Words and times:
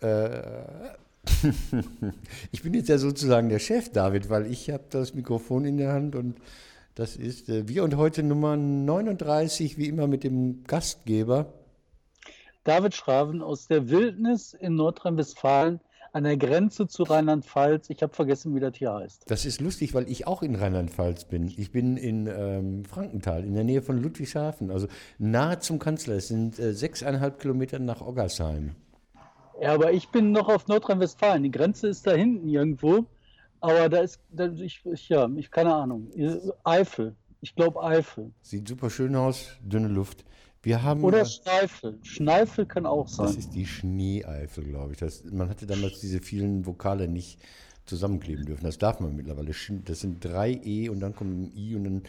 Äh, 0.00 0.40
ich 2.52 2.62
bin 2.62 2.74
jetzt 2.74 2.88
ja 2.88 2.98
sozusagen 2.98 3.48
der 3.48 3.58
Chef, 3.58 3.90
David, 3.90 4.30
weil 4.30 4.46
ich 4.50 4.70
habe 4.70 4.84
das 4.90 5.14
Mikrofon 5.14 5.64
in 5.64 5.76
der 5.76 5.92
Hand 5.92 6.16
und 6.16 6.36
das 6.94 7.16
ist 7.16 7.48
äh, 7.48 7.68
wir 7.68 7.84
und 7.84 7.96
heute 7.96 8.22
Nummer 8.22 8.56
39, 8.56 9.78
wie 9.78 9.88
immer 9.88 10.06
mit 10.06 10.24
dem 10.24 10.64
Gastgeber. 10.64 11.46
David 12.64 12.94
Schraven 12.94 13.40
aus 13.40 13.68
der 13.68 13.88
Wildnis 13.88 14.52
in 14.52 14.74
Nordrhein-Westfalen 14.74 15.80
an 16.12 16.24
der 16.24 16.36
Grenze 16.36 16.88
zu 16.88 17.04
Rheinland-Pfalz. 17.04 17.90
Ich 17.90 18.02
habe 18.02 18.12
vergessen, 18.12 18.54
wie 18.54 18.60
das 18.60 18.76
hier 18.76 18.92
heißt. 18.92 19.30
Das 19.30 19.44
ist 19.44 19.60
lustig, 19.60 19.94
weil 19.94 20.08
ich 20.10 20.26
auch 20.26 20.42
in 20.42 20.56
Rheinland-Pfalz 20.56 21.26
bin. 21.26 21.52
Ich 21.56 21.70
bin 21.70 21.96
in 21.96 22.26
ähm, 22.26 22.84
Frankenthal, 22.84 23.44
in 23.44 23.54
der 23.54 23.64
Nähe 23.64 23.82
von 23.82 24.02
Ludwigshafen, 24.02 24.70
also 24.70 24.88
nahe 25.18 25.60
zum 25.60 25.78
Kanzler. 25.78 26.16
Es 26.16 26.28
sind 26.28 26.58
äh, 26.58 26.72
sechseinhalb 26.72 27.38
Kilometer 27.38 27.78
nach 27.78 28.00
Oggersheim. 28.00 28.72
Ja, 29.60 29.74
aber 29.74 29.92
ich 29.92 30.08
bin 30.08 30.32
noch 30.32 30.48
auf 30.48 30.68
Nordrhein-Westfalen. 30.68 31.42
Die 31.42 31.50
Grenze 31.50 31.88
ist 31.88 32.06
da 32.06 32.12
hinten 32.12 32.48
irgendwo. 32.48 33.04
Aber 33.60 33.88
da 33.88 34.00
ist, 34.00 34.20
da, 34.30 34.46
ich, 34.52 34.82
ich, 34.84 35.08
ja, 35.08 35.28
ich 35.36 35.50
keine 35.50 35.74
Ahnung. 35.74 36.08
Eifel. 36.64 37.16
Ich 37.40 37.54
glaube 37.54 37.82
Eifel. 37.82 38.30
Sieht 38.42 38.68
super 38.68 38.90
schön 38.90 39.14
aus, 39.16 39.56
dünne 39.62 39.88
Luft. 39.88 40.24
Wir 40.62 40.82
haben, 40.82 41.04
Oder 41.04 41.24
Schneifel. 41.24 41.98
Schneifel 42.02 42.66
kann 42.66 42.84
auch 42.84 43.08
sein. 43.08 43.26
Das 43.26 43.36
ist 43.36 43.54
die 43.54 43.66
Schneeeifel, 43.66 44.64
glaube 44.64 44.92
ich. 44.92 44.98
Das, 44.98 45.24
man 45.24 45.48
hatte 45.48 45.66
damals 45.66 46.00
diese 46.00 46.20
vielen 46.20 46.66
Vokale 46.66 47.08
nicht 47.08 47.40
zusammenkleben 47.86 48.44
dürfen. 48.44 48.64
Das 48.64 48.78
darf 48.78 49.00
man 49.00 49.14
mittlerweile. 49.14 49.52
Das 49.84 50.00
sind 50.00 50.24
drei 50.24 50.60
E 50.64 50.88
und 50.88 51.00
dann 51.00 51.14
kommt 51.14 51.30
ein 51.30 51.52
I 51.56 51.74
und 51.76 51.84
dann 51.84 52.02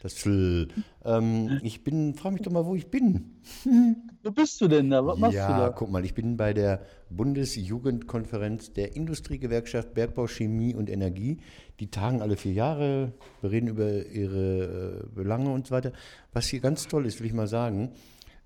das 0.00 0.14
Fl. 0.14 0.68
Ähm, 1.04 1.60
ich 1.62 1.82
bin, 1.82 2.14
frage 2.14 2.34
mich 2.34 2.42
doch 2.42 2.52
mal, 2.52 2.64
wo 2.64 2.74
ich 2.74 2.88
bin. 2.88 3.36
Wo 4.22 4.32
bist 4.32 4.60
du 4.60 4.68
denn 4.68 4.90
da? 4.90 5.06
Was 5.06 5.18
machst 5.18 5.36
ja, 5.36 5.46
du 5.46 5.60
da? 5.60 5.70
guck 5.70 5.90
mal, 5.90 6.04
ich 6.04 6.12
bin 6.12 6.36
bei 6.36 6.52
der 6.52 6.82
Bundesjugendkonferenz 7.08 8.72
der 8.72 8.94
Industriegewerkschaft 8.94 9.94
Bergbau, 9.94 10.26
Chemie 10.26 10.74
und 10.74 10.90
Energie. 10.90 11.38
Die 11.80 11.90
tagen 11.90 12.20
alle 12.20 12.36
vier 12.36 12.52
Jahre, 12.52 13.12
wir 13.40 13.50
reden 13.50 13.68
über 13.68 14.06
ihre 14.06 15.04
äh, 15.04 15.14
Belange 15.14 15.50
und 15.50 15.68
so 15.68 15.74
weiter. 15.74 15.92
Was 16.32 16.48
hier 16.48 16.60
ganz 16.60 16.88
toll 16.88 17.06
ist, 17.06 17.20
will 17.20 17.26
ich 17.26 17.32
mal 17.32 17.46
sagen, 17.46 17.92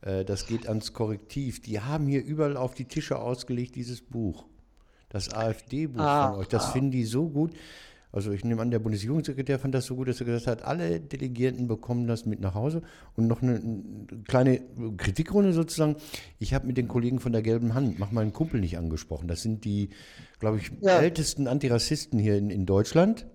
äh, 0.02 0.24
das 0.24 0.46
geht 0.46 0.68
ans 0.68 0.92
Korrektiv. 0.92 1.60
Die 1.62 1.80
haben 1.80 2.06
hier 2.06 2.24
überall 2.24 2.56
auf 2.56 2.74
die 2.74 2.84
Tische 2.84 3.18
ausgelegt 3.18 3.74
dieses 3.74 4.02
Buch. 4.02 4.44
Das 5.08 5.32
AfD-Buch 5.32 6.00
ah, 6.00 6.30
von 6.30 6.40
euch. 6.40 6.48
Das 6.48 6.66
ah. 6.66 6.70
finden 6.70 6.90
die 6.90 7.04
so 7.04 7.28
gut. 7.28 7.52
Also 8.12 8.30
ich 8.30 8.44
nehme 8.44 8.60
an, 8.60 8.70
der 8.70 8.78
Bundesjugendsekretär 8.78 9.58
fand 9.58 9.74
das 9.74 9.86
so 9.86 9.96
gut, 9.96 10.06
dass 10.06 10.20
er 10.20 10.26
gesagt 10.26 10.46
hat, 10.46 10.62
alle 10.62 11.00
Delegierten 11.00 11.66
bekommen 11.66 12.06
das 12.06 12.26
mit 12.26 12.40
nach 12.40 12.54
Hause. 12.54 12.82
Und 13.16 13.26
noch 13.26 13.40
eine, 13.40 13.54
eine 13.56 14.22
kleine 14.28 14.60
Kritikrunde 14.98 15.54
sozusagen. 15.54 15.96
Ich 16.38 16.52
habe 16.52 16.66
mit 16.66 16.76
den 16.76 16.88
Kollegen 16.88 17.20
von 17.20 17.32
der 17.32 17.40
Gelben 17.40 17.72
Hand, 17.72 17.98
mach 17.98 18.12
meinen 18.12 18.34
Kumpel 18.34 18.60
nicht 18.60 18.76
angesprochen. 18.76 19.28
Das 19.28 19.40
sind 19.40 19.64
die, 19.64 19.88
glaube 20.40 20.58
ich, 20.58 20.70
ja. 20.82 20.98
ältesten 20.98 21.48
Antirassisten 21.48 22.18
hier 22.18 22.36
in, 22.36 22.50
in 22.50 22.66
Deutschland. 22.66 23.26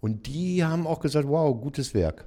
Und 0.00 0.26
die 0.26 0.64
haben 0.64 0.86
auch 0.86 1.00
gesagt, 1.00 1.28
wow, 1.28 1.60
gutes 1.60 1.92
Werk. 1.92 2.26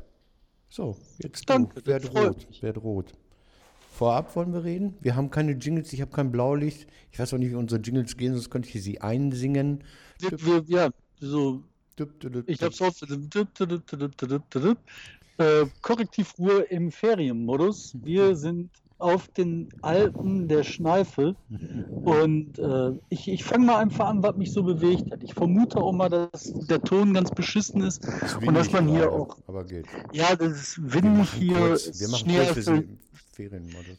So, 0.70 0.98
jetzt 1.18 1.50
Danke, 1.50 1.82
wer 1.84 2.00
droht, 2.00 2.48
wer 2.62 2.74
droht. 2.74 3.14
Vorab 3.90 4.36
wollen 4.36 4.54
wir 4.54 4.64
reden. 4.64 4.96
Wir 5.02 5.16
haben 5.16 5.32
keine 5.32 5.54
Jingles, 5.54 5.92
ich 5.94 6.02
habe 6.02 6.12
kein 6.12 6.32
Blaulicht. 6.32 6.88
Ich 7.12 7.20
weiß 7.20 7.34
auch 7.34 7.38
nicht, 7.40 7.52
wie 7.52 7.56
unsere 7.56 7.82
Jingles 7.82 8.18
gehen, 8.18 8.34
sonst 8.34 8.52
könnte 8.52 8.70
ich 8.70 8.84
sie 8.84 9.02
einsingen. 9.02 9.84
Wir, 10.20 10.64
ja, 10.68 10.90
so 11.20 11.64
ich 12.48 12.62
habe 12.62 12.74
es 12.74 12.82
äh, 15.38 15.66
Korrektivruhe 15.82 16.62
im 16.64 16.92
Ferienmodus. 16.92 17.96
Wir 18.04 18.36
sind 18.36 18.70
auf 19.02 19.28
den 19.28 19.70
Alpen 19.82 20.48
der 20.48 20.64
Schneifel 20.64 21.36
und 22.04 22.60
äh, 22.60 22.92
ich, 23.10 23.28
ich 23.28 23.44
fange 23.44 23.66
mal 23.66 23.78
einfach 23.78 24.08
an, 24.08 24.24
was 24.24 24.36
mich 24.38 24.52
so 24.54 24.64
bewegt 24.64 25.12
hat. 25.12 25.24
Ich 25.24 25.34
vermute 25.34 25.80
auch 25.80 25.92
mal, 25.92 26.10
dass 26.10 26.54
der 26.68 26.82
Ton 26.82 27.14
ganz 27.14 27.32
beschissen 27.32 27.82
ist 27.82 28.06
das 28.06 28.36
und 28.36 28.54
dass 28.54 28.72
man 28.72 28.88
hier 28.88 29.12
auch. 29.12 29.38
Aber 29.48 29.64
geht. 29.64 29.86
Ja, 30.14 30.36
das 30.36 30.52
ist 30.52 30.94
windig 30.94 31.32
hier. 31.34 31.56
Kurz, 31.56 32.00
wir 32.00 32.10
machen 32.10 32.30
Schnee. 32.30 32.88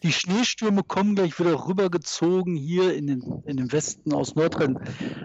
Die 0.03 0.12
Schneestürme 0.12 0.83
kommen 0.83 1.15
gleich 1.15 1.39
wieder 1.39 1.67
rübergezogen 1.67 2.55
hier 2.55 2.95
in 2.95 3.07
den, 3.07 3.43
in 3.47 3.57
den 3.57 3.73
Westen 3.73 4.12
aus 4.12 4.35
Nordrhein, 4.35 4.79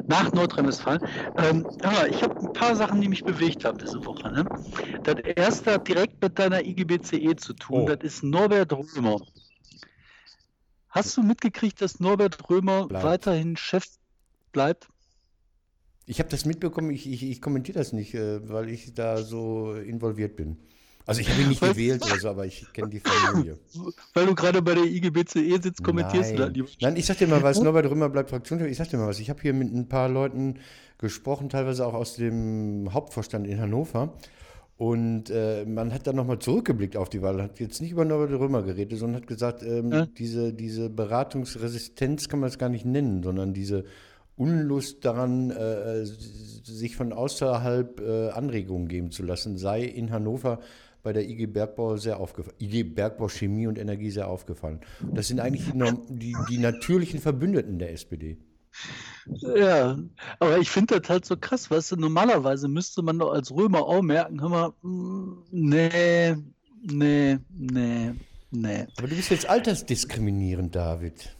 nach 0.07 0.31
Nordrhein-Westfalen. 0.31 1.01
Ähm, 1.37 1.67
aber 1.83 2.09
ich 2.09 2.23
habe 2.23 2.39
ein 2.39 2.53
paar 2.53 2.75
Sachen, 2.75 3.01
die 3.01 3.09
mich 3.09 3.23
bewegt 3.23 3.65
haben 3.65 3.77
diese 3.77 4.05
Woche. 4.05 4.31
Ne? 4.31 4.45
Das 5.03 5.15
erste 5.35 5.73
hat 5.73 5.87
direkt 5.87 6.21
mit 6.21 6.39
deiner 6.39 6.65
IGBCE 6.65 7.35
zu 7.35 7.53
tun. 7.53 7.81
Oh. 7.81 7.85
Das 7.85 7.99
ist 8.01 8.23
Norbert 8.23 8.71
Römer. 8.71 9.19
Hast 10.97 11.17
du 11.17 11.23
mitgekriegt, 11.23 11.81
dass 11.81 11.99
Norbert 11.99 12.49
Römer 12.49 12.87
bleibt. 12.87 13.05
weiterhin 13.05 13.57
Chef 13.57 13.85
bleibt? 14.51 14.87
Ich 16.05 16.19
habe 16.19 16.29
das 16.29 16.45
mitbekommen, 16.45 16.91
ich, 16.91 17.11
ich, 17.11 17.23
ich 17.23 17.41
kommentiere 17.41 17.77
das 17.77 17.91
nicht, 17.93 18.13
äh, 18.13 18.47
weil 18.49 18.69
ich 18.69 18.93
da 18.93 19.17
so 19.17 19.73
involviert 19.73 20.35
bin. 20.35 20.57
Also 21.07 21.21
ich 21.21 21.29
habe 21.29 21.41
ihn 21.41 21.47
nicht 21.47 21.61
gewählt 21.61 22.05
oder 22.05 22.19
so, 22.19 22.29
aber 22.29 22.45
ich 22.45 22.65
kenne 22.73 22.89
die 22.89 22.99
Familie. 22.99 23.57
Weil 24.13 24.25
du 24.25 24.35
gerade 24.35 24.61
bei 24.61 24.75
der 24.75 24.83
IGBCE 24.83 25.61
sitzt, 25.61 25.81
kommentierst 25.81 26.35
Nein. 26.35 26.53
du 26.53 26.63
da 26.63 26.69
Nein, 26.81 26.97
ich 26.97 27.05
sag 27.05 27.17
dir 27.17 27.27
mal 27.27 27.41
was, 27.41 27.61
Norbert 27.61 27.89
Römer 27.89 28.09
bleibt 28.09 28.29
Fraktionschef. 28.29 28.67
Ich 28.67 28.75
sag 28.75 28.89
dir 28.89 28.97
mal 28.97 29.07
was, 29.07 29.19
ich 29.19 29.29
habe 29.29 29.41
hier 29.41 29.53
mit 29.53 29.73
ein 29.73 29.87
paar 29.87 30.09
Leuten 30.09 30.59
gesprochen, 30.97 31.47
teilweise 31.47 31.85
auch 31.85 31.93
aus 31.93 32.17
dem 32.17 32.93
Hauptvorstand 32.93 33.47
in 33.47 33.57
Hannover. 33.57 34.17
Und 34.77 35.31
äh, 35.31 35.65
man 35.65 35.91
hat 35.91 36.05
dann 36.05 36.15
nochmal 36.15 36.37
zurückgeblickt 36.37 36.97
auf 36.97 37.09
die 37.09 37.23
Wahl, 37.23 37.41
hat 37.41 37.59
jetzt 37.59 37.81
nicht 37.81 37.91
über 37.91 38.05
Norbert 38.05 38.39
Römer 38.39 38.61
geredet, 38.61 38.99
sondern 38.99 39.21
hat 39.21 39.27
gesagt, 39.27 39.63
ähm, 39.63 39.91
ja. 39.91 40.05
diese, 40.05 40.53
diese 40.53 40.91
Beratungsresistenz 40.91 42.29
kann 42.29 42.39
man 42.39 42.49
es 42.49 42.59
gar 42.59 42.69
nicht 42.69 42.85
nennen, 42.85 43.23
sondern 43.23 43.53
diese 43.53 43.85
Unlust 44.35 45.03
daran, 45.03 45.49
äh, 45.49 46.05
sich 46.05 46.95
von 46.95 47.11
außerhalb 47.11 47.99
äh, 48.01 48.29
Anregungen 48.29 48.87
geben 48.87 49.09
zu 49.09 49.23
lassen, 49.23 49.57
sei 49.57 49.83
in 49.83 50.11
Hannover 50.11 50.59
bei 51.01 51.11
der 51.11 51.27
IG 51.27 51.47
Bergbau 51.47 51.97
sehr 51.97 52.19
aufgefallen, 52.19 52.57
IG 52.59 52.83
Bergbau 52.83 53.29
Chemie 53.29 53.65
und 53.65 53.79
Energie 53.79 54.11
sehr 54.11 54.27
aufgefallen. 54.27 54.81
Das 55.11 55.27
sind 55.27 55.39
eigentlich 55.39 55.71
die, 55.71 56.15
die, 56.15 56.35
die 56.49 56.57
natürlichen 56.59 57.19
Verbündeten 57.19 57.79
der 57.79 57.93
SPD. 57.93 58.37
Ja, 59.55 59.97
aber 60.39 60.57
ich 60.59 60.69
finde 60.69 60.99
das 60.99 61.09
halt 61.09 61.25
so 61.25 61.35
krass, 61.37 61.69
weißt 61.69 61.91
du, 61.91 61.95
normalerweise 61.97 62.67
müsste 62.67 63.01
man 63.01 63.19
doch 63.19 63.31
als 63.31 63.51
Römer 63.51 63.81
auch 63.81 64.01
merken, 64.01 64.41
hör 64.41 64.49
mal, 64.49 64.73
mm, 64.81 65.43
nee, 65.51 66.35
nee, 66.81 67.37
nee, 67.49 68.11
nee. 68.51 68.87
Aber 68.97 69.07
du 69.07 69.15
bist 69.15 69.29
jetzt 69.29 69.49
altersdiskriminierend, 69.49 70.75
David. 70.75 71.35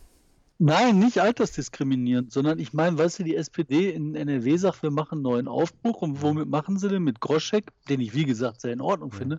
Nein, 0.60 0.98
nicht 0.98 1.20
altersdiskriminierend, 1.20 2.32
sondern 2.32 2.58
ich 2.58 2.74
meine, 2.74 2.98
weißt 2.98 3.20
du, 3.20 3.24
die 3.24 3.36
SPD 3.36 3.92
in 3.92 4.16
NRW 4.16 4.58
sagt, 4.58 4.82
wir 4.82 4.90
machen 4.90 5.18
einen 5.20 5.22
neuen 5.22 5.48
Aufbruch 5.48 6.02
und 6.02 6.22
womit 6.24 6.50
machen 6.50 6.80
sie 6.80 6.90
denn? 6.90 7.04
Mit 7.04 7.22
Groschek, 7.22 7.66
den 7.90 8.02
ich 8.02 8.16
wie 8.16 8.26
gesagt 8.26 8.62
sehr 8.62 8.74
in 8.74 8.82
Ordnung 8.82 9.12
ja. 9.12 9.18
finde, 9.20 9.38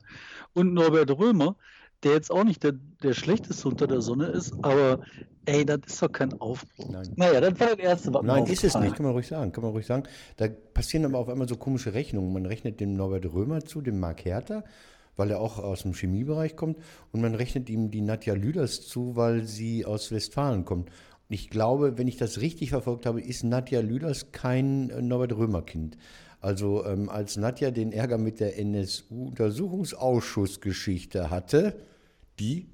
und 0.54 0.74
Norbert 0.74 1.10
Römer, 1.10 1.56
der 2.04 2.12
jetzt 2.12 2.30
auch 2.30 2.44
nicht 2.44 2.62
der, 2.62 2.74
der 3.02 3.14
schlechteste 3.14 3.68
unter 3.68 3.86
der 3.86 4.00
Sonne 4.00 4.26
ist, 4.26 4.52
aber 4.62 5.00
ey, 5.46 5.64
das 5.64 5.80
ist 5.86 6.02
doch 6.02 6.12
kein 6.12 6.38
Aufbruch. 6.40 6.90
Nein. 6.90 7.12
Naja, 7.16 7.40
das 7.40 7.58
war 7.58 7.68
das 7.68 7.78
Erste, 7.78 8.14
was 8.14 8.22
Nein, 8.22 8.46
ist 8.46 8.64
es 8.64 8.74
nicht, 8.78 8.94
kann 8.94 9.04
man 9.04 9.12
ruhig 9.12 9.26
sagen, 9.26 9.52
kann 9.52 9.64
man 9.64 9.72
ruhig 9.72 9.86
sagen. 9.86 10.04
Da 10.36 10.48
passieren 10.48 11.04
aber 11.06 11.18
auf 11.18 11.28
einmal 11.28 11.48
so 11.48 11.56
komische 11.56 11.94
Rechnungen. 11.94 12.32
Man 12.32 12.46
rechnet 12.46 12.80
dem 12.80 12.94
Norbert 12.94 13.26
Römer 13.32 13.64
zu, 13.64 13.80
dem 13.80 13.98
Mark 13.98 14.24
Hertha, 14.24 14.62
weil 15.16 15.30
er 15.30 15.40
auch 15.40 15.58
aus 15.58 15.82
dem 15.82 15.94
Chemiebereich 15.94 16.54
kommt. 16.54 16.78
Und 17.12 17.20
man 17.20 17.34
rechnet 17.34 17.68
ihm 17.70 17.90
die 17.90 18.02
Nadja 18.02 18.34
Lüders 18.34 18.86
zu, 18.86 19.16
weil 19.16 19.44
sie 19.44 19.84
aus 19.84 20.12
Westfalen 20.12 20.64
kommt. 20.64 20.90
Und 20.90 21.34
ich 21.34 21.50
glaube, 21.50 21.98
wenn 21.98 22.08
ich 22.08 22.16
das 22.16 22.40
richtig 22.40 22.70
verfolgt 22.70 23.06
habe, 23.06 23.20
ist 23.20 23.42
Nadja 23.42 23.80
Lüders 23.80 24.32
kein 24.32 24.90
äh, 24.90 25.02
Norbert 25.02 25.36
Römer-Kind. 25.36 25.96
Also 26.40 26.84
ähm, 26.84 27.08
als 27.08 27.36
Nadja 27.36 27.72
den 27.72 27.92
Ärger 27.92 28.18
mit 28.18 28.40
der 28.40 28.58
NSU-Untersuchungsausschussgeschichte 28.58 31.30
hatte, 31.30 31.76
die 32.38 32.68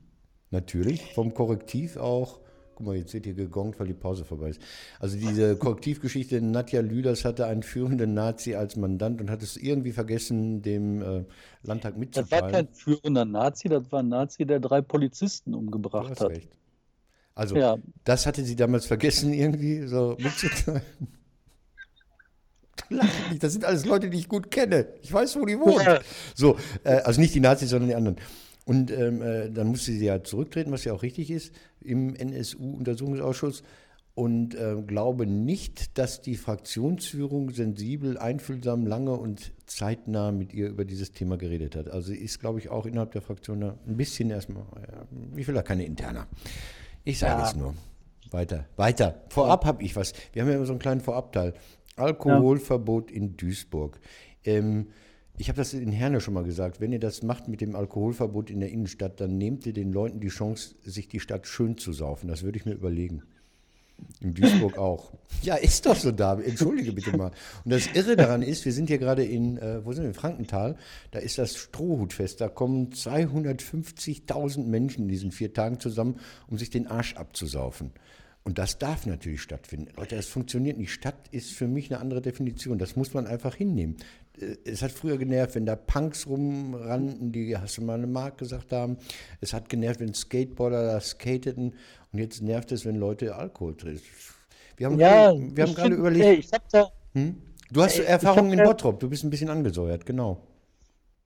natürlich 0.50 1.14
vom 1.14 1.32
Korrektiv 1.32 1.96
auch, 1.96 2.40
guck 2.74 2.86
mal, 2.86 2.96
jetzt 2.96 3.14
wird 3.14 3.24
hier 3.24 3.32
gegongt, 3.34 3.80
weil 3.80 3.86
die 3.86 3.94
Pause 3.94 4.26
vorbei 4.26 4.50
ist. 4.50 4.60
Also 5.00 5.16
diese 5.16 5.56
Korrektivgeschichte, 5.58 6.42
Nadja 6.42 6.82
Lüders 6.82 7.24
hatte 7.24 7.46
einen 7.46 7.62
führenden 7.62 8.12
Nazi 8.12 8.54
als 8.54 8.76
Mandant 8.76 9.22
und 9.22 9.30
hat 9.30 9.42
es 9.42 9.56
irgendwie 9.56 9.92
vergessen, 9.92 10.60
dem 10.60 11.00
äh, 11.00 11.24
Landtag 11.62 11.96
mitzuteilen. 11.96 12.28
Das 12.30 12.42
war 12.42 12.50
kein 12.50 12.68
führender 12.68 13.24
Nazi, 13.24 13.68
das 13.68 13.90
war 13.90 14.00
ein 14.00 14.08
Nazi, 14.08 14.44
der 14.44 14.60
drei 14.60 14.82
Polizisten 14.82 15.54
umgebracht 15.54 16.20
hat. 16.20 16.30
Recht. 16.30 16.50
Also, 17.34 17.56
ja. 17.56 17.78
das 18.04 18.26
hatte 18.26 18.44
sie 18.44 18.56
damals 18.56 18.84
vergessen, 18.86 19.32
irgendwie 19.32 19.86
so 19.86 20.18
mitzuteilen. 20.20 20.82
Das 23.40 23.52
sind 23.52 23.64
alles 23.64 23.84
Leute, 23.84 24.10
die 24.10 24.18
ich 24.18 24.28
gut 24.28 24.50
kenne. 24.50 24.86
Ich 25.02 25.12
weiß, 25.12 25.36
wo 25.36 25.46
die 25.46 25.58
wohnen. 25.58 25.84
Ja. 25.84 26.00
So, 26.34 26.56
äh, 26.84 26.96
also 26.96 27.20
nicht 27.20 27.34
die 27.34 27.40
Nazis, 27.40 27.70
sondern 27.70 27.88
die 27.88 27.94
anderen. 27.94 28.16
Und 28.64 28.90
ähm, 28.90 29.22
äh, 29.22 29.50
dann 29.50 29.68
musste 29.68 29.92
sie 29.92 30.04
ja 30.04 30.22
zurücktreten, 30.22 30.72
was 30.72 30.84
ja 30.84 30.92
auch 30.92 31.02
richtig 31.02 31.30
ist, 31.30 31.52
im 31.80 32.14
NSU-Untersuchungsausschuss. 32.14 33.62
Und 34.14 34.54
äh, 34.54 34.76
glaube 34.86 35.26
nicht, 35.26 35.98
dass 35.98 36.22
die 36.22 36.36
Fraktionsführung 36.36 37.50
sensibel, 37.50 38.16
einfühlsam, 38.16 38.86
lange 38.86 39.12
und 39.12 39.52
zeitnah 39.66 40.30
mit 40.30 40.54
ihr 40.54 40.68
über 40.68 40.84
dieses 40.84 41.10
Thema 41.10 41.36
geredet 41.36 41.74
hat. 41.74 41.90
Also 41.90 42.12
sie 42.12 42.18
ist, 42.18 42.38
glaube 42.38 42.60
ich, 42.60 42.68
auch 42.68 42.86
innerhalb 42.86 43.10
der 43.10 43.22
Fraktion 43.22 43.62
ein 43.62 43.96
bisschen 43.96 44.30
erstmal, 44.30 44.62
ich 45.34 45.48
will 45.48 45.54
da 45.54 45.62
keine 45.62 45.84
Interna. 45.84 46.28
Ich 47.02 47.18
sage 47.18 47.42
ja. 47.42 47.48
es 47.48 47.56
nur. 47.56 47.74
weiter, 48.30 48.66
weiter. 48.76 49.20
Vorab 49.30 49.64
habe 49.64 49.82
ich 49.82 49.96
was. 49.96 50.12
Wir 50.32 50.42
haben 50.42 50.48
ja 50.48 50.56
immer 50.56 50.66
so 50.66 50.72
einen 50.72 50.80
kleinen 50.80 51.00
Vorabteil. 51.00 51.54
Alkoholverbot 51.96 53.10
ja. 53.10 53.16
in 53.16 53.36
Duisburg. 53.36 54.00
Ähm, 54.44 54.88
ich 55.36 55.48
habe 55.48 55.56
das 55.56 55.74
in 55.74 55.90
Herne 55.90 56.20
schon 56.20 56.34
mal 56.34 56.44
gesagt. 56.44 56.80
Wenn 56.80 56.92
ihr 56.92 57.00
das 57.00 57.22
macht 57.22 57.48
mit 57.48 57.60
dem 57.60 57.74
Alkoholverbot 57.74 58.50
in 58.50 58.60
der 58.60 58.70
Innenstadt, 58.70 59.20
dann 59.20 59.36
nehmt 59.36 59.66
ihr 59.66 59.72
den 59.72 59.92
Leuten 59.92 60.20
die 60.20 60.28
Chance, 60.28 60.76
sich 60.84 61.08
die 61.08 61.20
Stadt 61.20 61.46
schön 61.46 61.76
zu 61.76 61.92
saufen. 61.92 62.28
Das 62.28 62.42
würde 62.42 62.58
ich 62.58 62.66
mir 62.66 62.74
überlegen. 62.74 63.22
In 64.20 64.34
Duisburg 64.34 64.78
auch. 64.78 65.12
Ja, 65.42 65.56
ist 65.56 65.84
doch 65.84 65.96
so 65.96 66.10
da. 66.10 66.40
Entschuldige 66.40 66.92
bitte 66.92 67.14
mal. 67.16 67.30
Und 67.64 67.70
das 67.70 67.86
Irre 67.92 68.16
daran 68.16 68.40
ist, 68.40 68.64
wir 68.64 68.72
sind 68.72 68.88
hier 68.88 68.96
gerade 68.96 69.24
in, 69.24 69.58
äh, 69.58 69.84
wo 69.84 69.92
sind 69.92 70.04
wir, 70.04 70.08
in 70.08 70.14
Frankenthal. 70.14 70.76
Da 71.10 71.18
ist 71.18 71.36
das 71.36 71.56
Strohhutfest. 71.56 72.40
Da 72.40 72.48
kommen 72.48 72.90
250.000 72.90 74.64
Menschen 74.64 75.02
in 75.02 75.08
diesen 75.08 75.32
vier 75.32 75.52
Tagen 75.52 75.80
zusammen, 75.80 76.18
um 76.48 76.56
sich 76.56 76.70
den 76.70 76.86
Arsch 76.86 77.16
abzusaufen. 77.16 77.92
Und 78.44 78.58
das 78.58 78.78
darf 78.78 79.06
natürlich 79.06 79.40
stattfinden. 79.40 79.88
Leute, 79.96 80.16
das 80.16 80.26
funktioniert 80.26 80.76
nicht. 80.76 80.92
Stadt 80.92 81.28
ist 81.30 81.52
für 81.52 81.66
mich 81.66 81.90
eine 81.90 82.00
andere 82.00 82.20
Definition. 82.20 82.78
Das 82.78 82.94
muss 82.94 83.14
man 83.14 83.26
einfach 83.26 83.54
hinnehmen. 83.54 83.96
Äh, 84.38 84.56
es 84.64 84.82
hat 84.82 84.92
früher 84.92 85.16
genervt, 85.16 85.54
wenn 85.54 85.64
da 85.64 85.76
Punks 85.76 86.26
rumrannten, 86.26 87.32
die, 87.32 87.56
hast 87.56 87.78
du 87.78 87.82
mal 87.82 87.94
eine 87.94 88.06
Mark 88.06 88.36
gesagt 88.38 88.72
haben. 88.72 88.98
Es 89.40 89.54
hat 89.54 89.70
genervt, 89.70 90.00
wenn 90.00 90.12
Skateboarder 90.12 90.84
da 90.84 91.00
skateten. 91.00 91.74
Und 92.12 92.18
jetzt 92.18 92.42
nervt 92.42 92.70
es, 92.72 92.84
wenn 92.84 92.96
Leute 92.96 93.34
Alkohol 93.34 93.76
trinken. 93.76 94.02
Wir 94.76 94.86
haben, 94.86 94.98
ja, 94.98 95.32
gerade, 95.32 95.56
wir 95.56 95.64
haben 95.64 95.74
gerade 95.74 95.94
überlegt. 95.94 96.52
Ey, 96.52 96.60
da, 96.70 96.92
hm? 97.14 97.36
Du 97.70 97.82
hast 97.82 97.98
ey, 97.98 98.04
Erfahrungen 98.04 98.58
in 98.58 98.64
Bottrop. 98.64 99.00
Du 99.00 99.08
bist 99.08 99.24
ein 99.24 99.30
bisschen 99.30 99.48
angesäuert, 99.48 100.04
genau. 100.04 100.40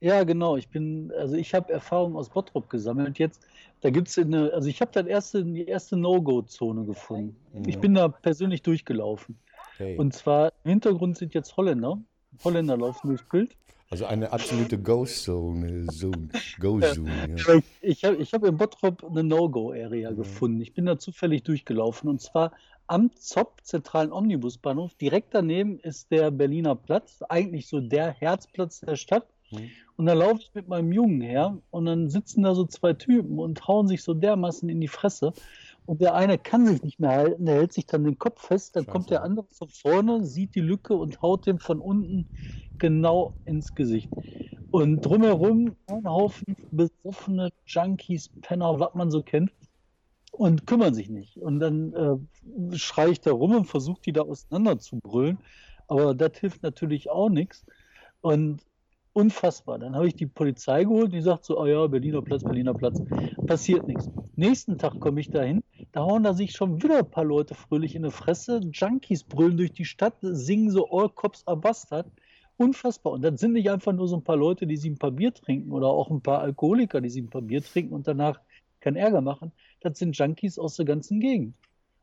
Ja, 0.01 0.23
genau. 0.23 0.55
Ich 0.55 0.69
bin, 0.69 1.11
also 1.17 1.35
ich 1.35 1.53
habe 1.53 1.73
Erfahrungen 1.73 2.15
aus 2.15 2.29
Bottrop 2.29 2.69
gesammelt. 2.69 3.19
Jetzt, 3.19 3.41
da 3.81 3.89
gibt 3.89 4.07
es 4.07 4.17
eine, 4.17 4.51
also 4.53 4.69
ich 4.69 4.79
habe 4.81 4.91
dann 4.93 5.07
erste, 5.07 5.43
die 5.43 5.65
erste 5.65 5.97
No-Go-Zone 5.97 6.85
gefunden. 6.85 7.35
Ich 7.67 7.79
bin 7.79 7.95
da 7.95 8.07
persönlich 8.07 8.61
durchgelaufen. 8.61 9.37
Okay. 9.75 9.97
Und 9.97 10.13
zwar 10.13 10.53
im 10.63 10.71
Hintergrund 10.71 11.17
sind 11.17 11.33
jetzt 11.33 11.55
Holländer. 11.57 11.99
Holländer 12.43 12.77
laufen 12.77 13.07
durchs 13.07 13.27
Bild. 13.27 13.55
Also 13.91 14.05
eine 14.05 14.31
absolute. 14.31 14.81
Zone, 14.83 15.87
Go-Zone. 16.59 17.35
Ja. 17.37 17.59
Ich 17.81 18.05
habe 18.05 18.17
ich 18.17 18.33
hab 18.33 18.43
in 18.45 18.55
Bottrop 18.55 19.03
eine 19.03 19.23
No-Go-Area 19.23 20.09
ja. 20.09 20.11
gefunden. 20.11 20.61
Ich 20.61 20.73
bin 20.73 20.85
da 20.85 20.99
zufällig 20.99 21.43
durchgelaufen. 21.43 22.07
Und 22.09 22.21
zwar 22.21 22.53
am 22.87 23.11
ZOP, 23.15 23.61
zentralen 23.63 24.11
Omnibusbahnhof. 24.11 24.93
Direkt 24.95 25.33
daneben 25.33 25.79
ist 25.79 26.11
der 26.11 26.31
Berliner 26.31 26.75
Platz, 26.75 27.21
eigentlich 27.27 27.67
so 27.67 27.81
der 27.81 28.11
Herzplatz 28.11 28.81
der 28.81 28.95
Stadt. 28.95 29.27
Mhm. 29.51 29.71
Und 29.95 30.05
da 30.05 30.13
laufe 30.13 30.41
ich 30.41 30.53
mit 30.53 30.67
meinem 30.67 30.91
Jungen 30.91 31.21
her 31.21 31.61
und 31.71 31.85
dann 31.85 32.09
sitzen 32.09 32.43
da 32.43 32.55
so 32.55 32.65
zwei 32.65 32.93
Typen 32.93 33.39
und 33.39 33.67
hauen 33.67 33.87
sich 33.87 34.03
so 34.03 34.13
dermaßen 34.13 34.69
in 34.69 34.79
die 34.81 34.87
Fresse. 34.87 35.33
Und 35.85 36.01
der 36.01 36.13
eine 36.15 36.37
kann 36.37 36.67
sich 36.67 36.83
nicht 36.83 36.99
mehr 36.99 37.11
halten, 37.11 37.45
der 37.45 37.55
hält 37.55 37.73
sich 37.73 37.85
dann 37.85 38.03
den 38.03 38.17
Kopf 38.19 38.45
fest, 38.45 38.75
dann 38.75 38.85
Scheiße. 38.85 38.91
kommt 38.91 39.09
der 39.09 39.23
andere 39.23 39.47
von 39.49 39.69
vorne, 39.69 40.23
sieht 40.25 40.55
die 40.55 40.61
Lücke 40.61 40.93
und 40.93 41.21
haut 41.21 41.47
dem 41.47 41.59
von 41.59 41.79
unten 41.81 42.27
genau 42.77 43.35
ins 43.45 43.73
Gesicht. 43.73 44.11
Und 44.71 45.01
drumherum 45.01 45.75
ein 45.87 46.05
Haufen 46.07 46.55
besoffene 46.69 47.49
Junkies, 47.65 48.29
Penner, 48.41 48.79
was 48.79 48.93
man 48.93 49.09
so 49.11 49.23
kennt, 49.23 49.51
und 50.31 50.67
kümmern 50.67 50.93
sich 50.93 51.09
nicht. 51.09 51.37
Und 51.37 51.59
dann 51.59 51.93
äh, 51.93 52.77
schreie 52.77 53.11
ich 53.11 53.21
da 53.21 53.31
rum 53.31 53.55
und 53.55 53.65
versuche 53.65 54.01
die 54.05 54.13
da 54.13 54.21
auseinander 54.21 54.77
zu 54.79 54.97
brüllen. 54.99 55.39
Aber 55.87 56.13
das 56.13 56.37
hilft 56.37 56.61
natürlich 56.61 57.09
auch 57.09 57.29
nichts. 57.29 57.65
Und 58.21 58.61
Unfassbar. 59.19 59.79
Dann 59.79 59.97
habe 59.97 60.07
ich 60.07 60.15
die 60.15 60.27
Polizei 60.27 60.85
geholt, 60.85 61.11
die 61.11 61.21
sagt 61.21 61.43
so, 61.43 61.59
oh 61.59 61.65
ja, 61.65 61.85
Berliner 61.87 62.21
Platz, 62.21 62.41
Berliner 62.41 62.73
Platz. 62.73 63.01
Passiert 63.45 63.85
nichts. 63.85 64.09
Nächsten 64.37 64.77
Tag 64.77 64.97
komme 65.01 65.19
ich 65.19 65.29
dahin, 65.29 65.61
da 65.91 66.05
hauen 66.05 66.23
da 66.23 66.33
sich 66.33 66.53
schon 66.53 66.81
wieder 66.81 66.99
ein 66.99 67.11
paar 67.11 67.25
Leute 67.25 67.53
fröhlich 67.53 67.95
in 67.95 68.03
die 68.03 68.11
Fresse. 68.11 68.61
Junkies 68.71 69.25
brüllen 69.25 69.57
durch 69.57 69.73
die 69.73 69.83
Stadt, 69.83 70.15
singen 70.21 70.71
so 70.71 70.89
All 70.89 71.09
Cops 71.09 71.45
are 71.47 71.57
Bastard. 71.57 72.07
Unfassbar. 72.55 73.11
Und 73.11 73.21
das 73.23 73.41
sind 73.41 73.51
nicht 73.51 73.69
einfach 73.69 73.91
nur 73.91 74.07
so 74.07 74.15
ein 74.15 74.23
paar 74.23 74.37
Leute, 74.37 74.65
die 74.65 74.77
sie 74.77 74.89
ein 74.89 74.97
paar 74.97 75.11
Bier 75.11 75.33
trinken 75.33 75.73
oder 75.73 75.87
auch 75.87 76.09
ein 76.09 76.21
paar 76.21 76.39
Alkoholiker, 76.39 77.01
die 77.01 77.09
sie 77.09 77.21
ein 77.21 77.29
paar 77.29 77.41
Bier 77.41 77.61
trinken 77.61 77.93
und 77.93 78.07
danach 78.07 78.39
keinen 78.79 78.95
Ärger 78.95 79.19
machen. 79.19 79.51
Das 79.81 79.99
sind 79.99 80.17
Junkies 80.17 80.57
aus 80.57 80.77
der 80.77 80.85
ganzen 80.85 81.19
Gegend. 81.19 81.55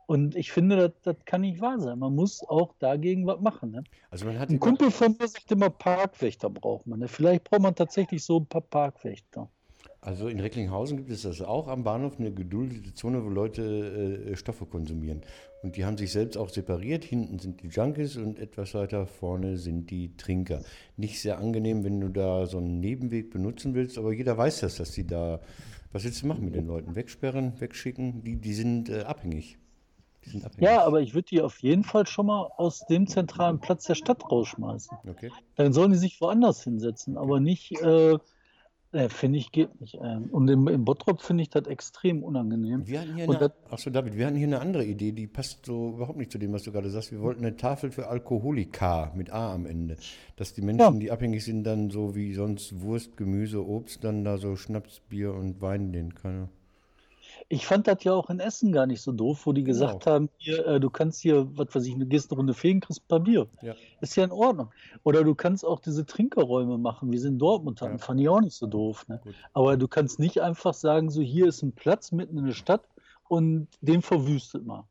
Und 0.07 0.37
ich 0.37 0.53
finde, 0.53 0.77
das, 0.77 0.93
das 1.03 1.17
kann 1.25 1.41
nicht 1.41 1.61
wahr 1.61 1.81
sein. 1.81 1.99
Man 1.99 2.15
muss 2.15 2.43
auch 2.49 2.75
dagegen 2.79 3.27
was 3.27 3.41
machen. 3.41 3.73
Ne? 3.73 3.85
Also 4.11 4.25
man 4.25 4.39
hat 4.39 4.51
ein 4.51 4.61
Kumpel 4.61 4.91
von 4.93 5.17
mir 5.19 5.27
sagt 5.27 5.51
immer, 5.51 5.69
Parkwächter 5.69 6.49
braucht 6.49 6.87
man. 6.87 7.01
Ne? 7.01 7.09
Vielleicht 7.09 7.45
braucht 7.45 7.63
man 7.63 7.75
tatsächlich 7.75 8.25
so 8.25 8.39
ein 8.39 8.47
paar 8.47 8.61
Parkwächter. 8.61 9.49
Also 10.01 10.29
in 10.29 10.39
Recklinghausen 10.39 10.99
gibt 10.99 11.11
es 11.11 11.23
das 11.23 11.43
auch 11.43 11.67
am 11.67 11.83
Bahnhof, 11.83 12.21
eine 12.21 12.33
geduldete 12.33 12.95
Zone, 12.95 13.25
wo 13.25 13.29
Leute 13.29 14.29
äh, 14.31 14.37
Stoffe 14.37 14.65
konsumieren. 14.65 15.23
Und 15.65 15.77
die 15.77 15.85
haben 15.85 15.97
sich 15.97 16.13
selbst 16.13 16.37
auch 16.37 16.49
separiert. 16.49 17.03
Hinten 17.03 17.41
sind 17.41 17.61
die 17.61 17.67
Junkies 17.67 18.17
und 18.17 18.39
etwas 18.39 18.75
weiter 18.75 19.07
vorne 19.07 19.57
sind 19.57 19.91
die 19.91 20.17
Trinker. 20.17 20.63
Nicht 20.97 21.21
sehr 21.21 21.39
angenehm, 21.39 21.83
wenn 21.83 22.01
du 22.01 22.09
da 22.09 22.47
so 22.47 22.59
einen 22.59 22.79
Nebenweg 22.79 23.31
benutzen 23.31 23.75
willst, 23.75 23.99
aber 23.99 24.13
jeder 24.13 24.39
weiß 24.39 24.61
das, 24.61 24.77
dass 24.77 24.93
die 24.93 25.05
da. 25.05 25.41
Was 25.91 26.05
willst 26.05 26.23
du 26.23 26.29
machen 26.29 26.45
mit 26.45 26.55
den 26.55 26.67
Leuten? 26.67 26.95
Wegsperren, 26.95 27.61
wegschicken? 27.61 28.23
Die, 28.23 28.37
die 28.37 28.55
sind 28.55 28.89
äh, 28.89 29.01
abhängig. 29.01 29.59
Ja, 30.59 30.85
aber 30.85 31.01
ich 31.01 31.15
würde 31.15 31.29
die 31.29 31.41
auf 31.41 31.59
jeden 31.61 31.85
Fall 31.85 32.07
schon 32.07 32.27
mal 32.27 32.51
aus 32.57 32.85
dem 32.87 33.07
zentralen 33.07 33.61
Platz 33.61 33.85
der 33.85 33.95
Stadt 33.95 34.31
rausschmeißen. 34.31 34.97
Okay. 35.09 35.31
Dann 35.55 35.73
sollen 35.73 35.93
die 35.93 35.99
sich 35.99 36.21
woanders 36.21 36.63
hinsetzen, 36.63 37.17
aber 37.17 37.41
nicht, 37.41 37.81
äh, 37.81 38.19
äh, 38.93 39.09
finde 39.09 39.39
ich, 39.39 39.53
geht 39.53 39.81
nicht. 39.81 39.95
Äh. 39.95 40.19
Und 40.31 40.49
im, 40.49 40.69
im 40.69 40.85
Bottrop 40.85 41.21
finde 41.21 41.43
ich 41.43 41.51
das 41.51 41.67
extrem 41.67 42.23
unangenehm. 42.23 42.87
Wir 42.87 43.01
hatten 43.01 43.15
hier 43.15 43.25
eine, 43.25 43.53
achso, 43.71 43.91
David, 43.91 44.17
wir 44.17 44.27
hatten 44.27 44.37
hier 44.37 44.47
eine 44.47 44.61
andere 44.61 44.85
Idee, 44.85 45.13
die 45.13 45.27
passt 45.27 45.67
so 45.67 45.91
überhaupt 45.91 46.19
nicht 46.19 46.33
zu 46.33 46.39
dem, 46.39 46.53
was 46.53 46.63
du 46.63 46.73
gerade 46.73 46.91
sagst. 46.91 47.13
Wir 47.13 47.21
wollten 47.21 47.45
eine 47.45 47.57
Tafel 47.57 47.91
für 47.91 48.09
Alkoholika 48.09 49.13
mit 49.15 49.31
A 49.31 49.53
am 49.53 49.67
Ende. 49.67 49.97
Dass 50.37 50.55
die 50.55 50.63
Menschen, 50.63 50.95
ja. 50.95 51.01
die 51.01 51.11
abhängig 51.11 51.45
sind, 51.45 51.65
dann 51.65 51.91
so 51.91 52.15
wie 52.15 52.33
sonst 52.33 52.81
Wurst, 52.81 53.17
Gemüse, 53.17 53.67
Obst, 53.67 54.03
dann 54.03 54.25
da 54.25 54.39
so 54.39 54.57
Schnaps, 54.57 55.01
Bier 55.09 55.35
und 55.35 55.61
Wein 55.61 55.93
den 55.93 56.15
können. 56.15 56.49
Ich 57.49 57.67
fand 57.67 57.87
das 57.87 58.03
ja 58.03 58.13
auch 58.13 58.29
in 58.29 58.41
Essen 58.41 58.73
gar 58.73 58.87
nicht 58.87 59.01
so 59.01 59.13
doof, 59.13 59.47
wo 59.47 59.53
die 59.53 59.63
genau. 59.63 59.75
gesagt 59.75 60.07
haben, 60.07 60.29
hier, 60.37 60.67
äh, 60.67 60.81
du 60.81 60.91
kannst 60.91 61.21
hier, 61.21 61.47
was 61.57 61.75
weiß 61.75 61.87
ich, 61.87 61.95
eine 61.95 62.07
gehst 62.07 62.31
eine 62.31 62.39
Runde 62.39 62.55
fegen, 62.55 62.81
kriegst 62.81 63.03
ein 63.03 63.09
paar 63.09 63.21
Bier. 63.21 63.47
Ja. 63.63 63.75
Ist 64.01 64.17
ja 64.17 64.25
in 64.25 64.33
Ordnung. 64.33 64.71
Oder 65.05 65.23
du 65.23 65.35
kannst 65.35 65.65
auch 65.65 65.79
diese 65.79 66.05
Trinkerräume 66.07 66.77
machen, 66.77 67.13
wie 67.13 67.19
sie 67.19 67.29
in 67.29 67.39
Dortmund 67.39 67.81
hatten. 67.81 67.99
Ja. 67.99 67.99
Fand 67.99 68.21
ich 68.21 68.29
auch 68.29 68.41
nicht 68.41 68.57
so 68.57 68.67
doof. 68.67 69.07
Ne? 69.09 69.21
Aber 69.53 69.77
du 69.77 69.87
kannst 69.87 70.19
nicht 70.19 70.43
einfach 70.43 70.75
sagen, 70.75 71.11
so 71.11 71.23
hier 71.23 71.47
ist 71.47 71.63
ein 71.63 71.73
Platz 71.73 72.11
mitten 72.11 72.37
in 72.39 72.47
der 72.47 72.53
Stadt 72.53 72.83
und 73.29 73.69
den 73.81 74.03
verwüstet 74.03 74.67
mal. 74.67 74.85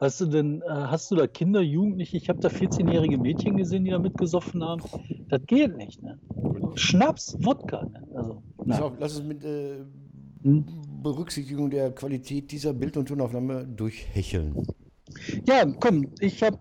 Weißt 0.00 0.20
du 0.20 0.26
denn, 0.26 0.60
äh, 0.62 0.68
hast 0.68 1.10
du 1.10 1.14
da 1.14 1.26
Kinder, 1.26 1.60
Jugendliche? 1.60 2.16
Ich 2.16 2.28
habe 2.28 2.40
da 2.40 2.48
14-jährige 2.48 3.16
Mädchen 3.16 3.56
gesehen, 3.56 3.84
die 3.84 3.92
da 3.92 3.98
mitgesoffen 3.98 4.62
haben. 4.62 4.82
Das 5.28 5.40
geht 5.46 5.76
nicht. 5.76 6.02
Ne? 6.02 6.18
Schnaps, 6.74 7.36
Wodka. 7.40 7.84
Ne? 7.84 8.06
Also, 8.14 8.42
lass, 8.98 9.12
es 9.12 9.22
mit 9.22 9.44
äh, 9.44 9.84
hm? 10.42 10.66
Berücksichtigung 11.04 11.70
der 11.70 11.92
Qualität 11.92 12.50
dieser 12.50 12.72
Bild- 12.72 12.96
und 12.96 13.06
Tonaufnahme 13.06 13.64
durchhecheln. 13.64 14.66
Ja, 15.46 15.64
komm, 15.78 16.08
ich 16.18 16.42
habe 16.42 16.58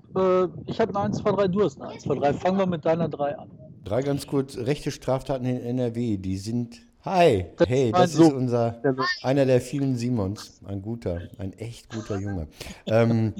äh, 0.67 0.73
hab 0.73 0.89
eine 0.89 1.05
1, 1.05 1.17
2, 1.17 1.31
3, 1.31 1.47
du 1.47 1.63
hast 1.63 1.81
eine 1.81 1.93
1, 1.93 2.03
2, 2.03 2.15
3. 2.15 2.33
Fangen 2.33 2.57
wir 2.59 2.67
mit 2.67 2.85
deiner 2.85 3.09
3 3.09 3.38
an. 3.38 3.50
Drei 3.83 4.01
ganz 4.01 4.27
kurz. 4.27 4.57
Rechte 4.57 4.91
Straftaten 4.91 5.45
in 5.45 5.59
NRW, 5.59 6.17
die 6.17 6.38
sind. 6.38 6.81
Hi, 7.01 7.47
das 7.57 7.67
hey, 7.67 7.91
das 7.91 8.13
ist 8.13 8.31
unser, 8.31 8.81
einer 9.23 9.45
der 9.45 9.59
vielen 9.59 9.97
Simons. 9.97 10.62
Ein 10.63 10.81
guter, 10.81 11.21
ein 11.38 11.51
echt 11.53 11.89
guter 11.89 12.17
Junge. 12.17 12.47
ähm, 12.85 13.33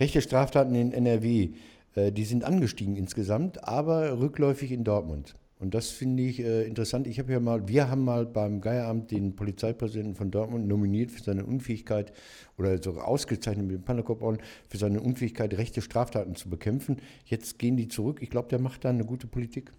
rechte 0.00 0.20
Straftaten 0.20 0.74
in 0.74 0.92
NRW, 0.92 1.50
äh, 1.94 2.10
die 2.10 2.24
sind 2.24 2.42
angestiegen 2.42 2.96
insgesamt, 2.96 3.62
aber 3.68 4.18
rückläufig 4.18 4.72
in 4.72 4.82
Dortmund. 4.82 5.36
Und 5.64 5.72
das 5.72 5.88
finde 5.88 6.22
ich 6.22 6.40
äh, 6.40 6.64
interessant. 6.64 7.06
Ich 7.06 7.18
habe 7.18 7.32
ja 7.32 7.40
mal, 7.40 7.66
wir 7.66 7.90
haben 7.90 8.04
mal 8.04 8.26
beim 8.26 8.60
Geieramt 8.60 9.10
den 9.10 9.34
Polizeipräsidenten 9.34 10.14
von 10.14 10.30
Dortmund 10.30 10.68
nominiert 10.68 11.10
für 11.10 11.22
seine 11.22 11.46
Unfähigkeit 11.46 12.12
oder 12.58 12.82
sogar 12.82 13.08
ausgezeichnet 13.08 13.66
mit 13.66 13.76
dem 13.76 13.82
Pannerkopforden 13.82 14.42
für 14.68 14.76
seine 14.76 15.00
Unfähigkeit, 15.00 15.56
rechte 15.56 15.80
Straftaten 15.80 16.34
zu 16.34 16.50
bekämpfen. 16.50 16.98
Jetzt 17.24 17.58
gehen 17.58 17.78
die 17.78 17.88
zurück. 17.88 18.18
Ich 18.20 18.28
glaube, 18.28 18.48
der 18.48 18.60
macht 18.60 18.84
da 18.84 18.90
eine 18.90 19.06
gute 19.06 19.26
Politik. 19.26 19.72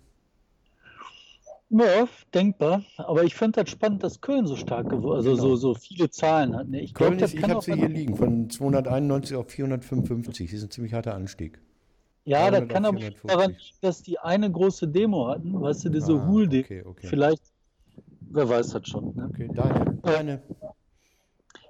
Ja, 1.69 2.07
denkbar. 2.33 2.83
Aber 2.97 3.23
ich 3.23 3.35
fand 3.35 3.55
das 3.55 3.69
spannend, 3.69 4.01
dass 4.01 4.21
Köln 4.21 4.47
so 4.47 4.55
stark 4.55 4.89
geworden 4.89 5.17
also 5.17 5.35
genau. 5.35 5.43
so, 5.49 5.55
so 5.55 5.75
viele 5.75 6.09
Zahlen 6.09 6.55
hat. 6.55 6.67
Ne? 6.67 6.81
Ich 6.81 6.95
Köln 6.95 7.17
glaub, 7.17 7.29
ist, 7.29 7.35
ich 7.35 7.43
habe 7.43 7.61
sie 7.61 7.75
hier 7.75 7.89
liegen, 7.89 8.15
von 8.15 8.49
291 8.49 9.37
auf 9.37 9.51
455. 9.51 10.49
Das 10.49 10.57
ist 10.57 10.63
ein 10.63 10.71
ziemlich 10.71 10.95
harter 10.95 11.13
Anstieg. 11.13 11.59
Ja, 12.25 12.49
das 12.49 12.67
kann 12.67 12.85
aber 12.85 12.99
daran 13.23 13.51
liegen, 13.51 13.77
dass 13.81 14.01
die 14.01 14.17
eine 14.17 14.51
große 14.51 14.87
Demo 14.87 15.27
hatten, 15.27 15.61
weißt 15.61 15.85
du, 15.85 15.89
diese 15.89 16.13
ah, 16.13 16.27
Hul-Demo. 16.27 16.65
Okay, 16.65 16.83
okay. 16.83 17.07
Vielleicht, 17.07 17.43
wer 18.31 18.49
weiß 18.49 18.71
das 18.71 18.87
schon. 18.87 19.15
Ne? 19.15 19.29
Okay, 19.31 19.47
deine. 19.53 19.97
deine. 20.01 20.41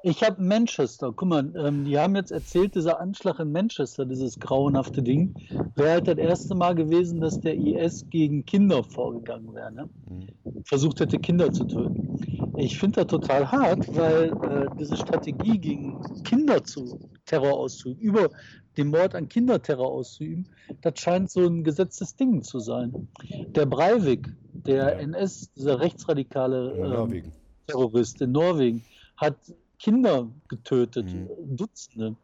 Ich 0.08 0.22
habe 0.22 0.40
Manchester, 0.40 1.12
guck 1.16 1.30
mal, 1.30 1.52
ähm, 1.58 1.84
die 1.84 1.98
haben 1.98 2.16
jetzt 2.16 2.32
erzählt, 2.32 2.76
dieser 2.76 3.00
Anschlag 3.00 3.40
in 3.40 3.52
Manchester, 3.52 4.06
dieses 4.06 4.40
grauenhafte 4.40 5.02
Ding, 5.02 5.34
wäre 5.74 5.94
halt 5.94 6.08
das 6.08 6.20
erste 6.20 6.54
Mal 6.54 6.76
gewesen, 6.76 7.22
dass 7.22 7.40
der 7.40 7.56
IS 7.56 8.06
gegen 8.12 8.46
Kinder 8.46 8.84
vorgegangen 8.84 9.52
wäre. 9.56 9.72
Ne? 9.72 9.90
Mhm. 10.08 10.64
Versucht 10.64 11.00
hätte, 11.00 11.18
Kinder 11.18 11.52
zu 11.52 11.64
töten. 11.64 12.20
Ich 12.56 12.78
finde 12.78 13.04
das 13.04 13.08
total 13.08 13.52
hart, 13.52 13.96
weil 13.96 14.26
äh, 14.44 14.68
diese 14.80 14.96
Strategie 14.96 15.58
gegen 15.58 16.00
Kinder 16.24 16.64
zu 16.64 17.00
Terror 17.26 17.54
auszuüben, 17.54 18.00
über 18.00 18.30
den 18.78 18.90
Mord 18.90 19.16
an 19.16 19.28
Kinderterror 19.28 19.92
auszuüben, 19.92 20.48
das 20.82 21.00
scheint 21.00 21.32
so 21.32 21.48
ein 21.48 21.64
gesetztes 21.64 22.16
Ding 22.16 22.44
zu 22.44 22.60
sein. 22.60 23.08
Der 23.56 23.66
Breivik, 23.66 24.32
der 24.54 24.76
ja. 24.76 25.00
NS, 25.00 25.52
dieser 25.54 25.80
rechtsradikale 25.80 26.74
ähm, 26.78 27.24
Terrorist 27.66 28.22
in 28.22 28.34
Norwegen, 28.34 28.84
hat 29.18 29.38
Kinder 29.86 30.28
getötet, 30.48 31.14
mhm. 31.14 31.30
Dutzende. 31.56 32.16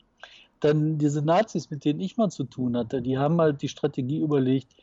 Dann 0.61 0.97
diese 0.97 1.21
Nazis, 1.21 1.69
mit 1.69 1.85
denen 1.85 1.99
ich 1.99 2.17
mal 2.17 2.31
zu 2.31 2.43
tun 2.43 2.75
hatte, 2.75 3.03
die 3.03 3.19
haben 3.19 3.39
halt 3.39 3.61
die 3.61 3.67
Strategie 3.67 4.17
überlegt, 4.17 4.73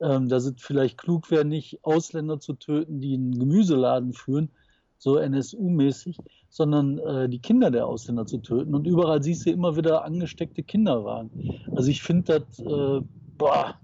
ähm, 0.00 0.28
dass 0.28 0.44
es 0.44 0.54
vielleicht 0.58 0.98
klug 0.98 1.32
wäre, 1.32 1.44
nicht 1.44 1.80
Ausländer 1.82 2.38
zu 2.38 2.52
töten, 2.52 3.00
die 3.00 3.14
einen 3.14 3.36
Gemüseladen 3.36 4.12
führen, 4.12 4.50
so 4.98 5.16
NSU-mäßig, 5.16 6.18
sondern 6.48 6.98
äh, 6.98 7.28
die 7.28 7.40
Kinder 7.40 7.72
der 7.72 7.88
Ausländer 7.88 8.24
zu 8.24 8.38
töten. 8.38 8.72
Und 8.72 8.86
überall 8.86 9.20
siehst 9.20 9.44
du 9.44 9.50
immer 9.50 9.76
wieder 9.76 10.04
angesteckte 10.04 10.62
Kinderwagen. 10.62 11.30
Also 11.74 11.90
ich 11.90 12.04
finde 12.04 12.38
das, 12.38 12.60
äh, 12.60 13.00
boah, 13.36 13.74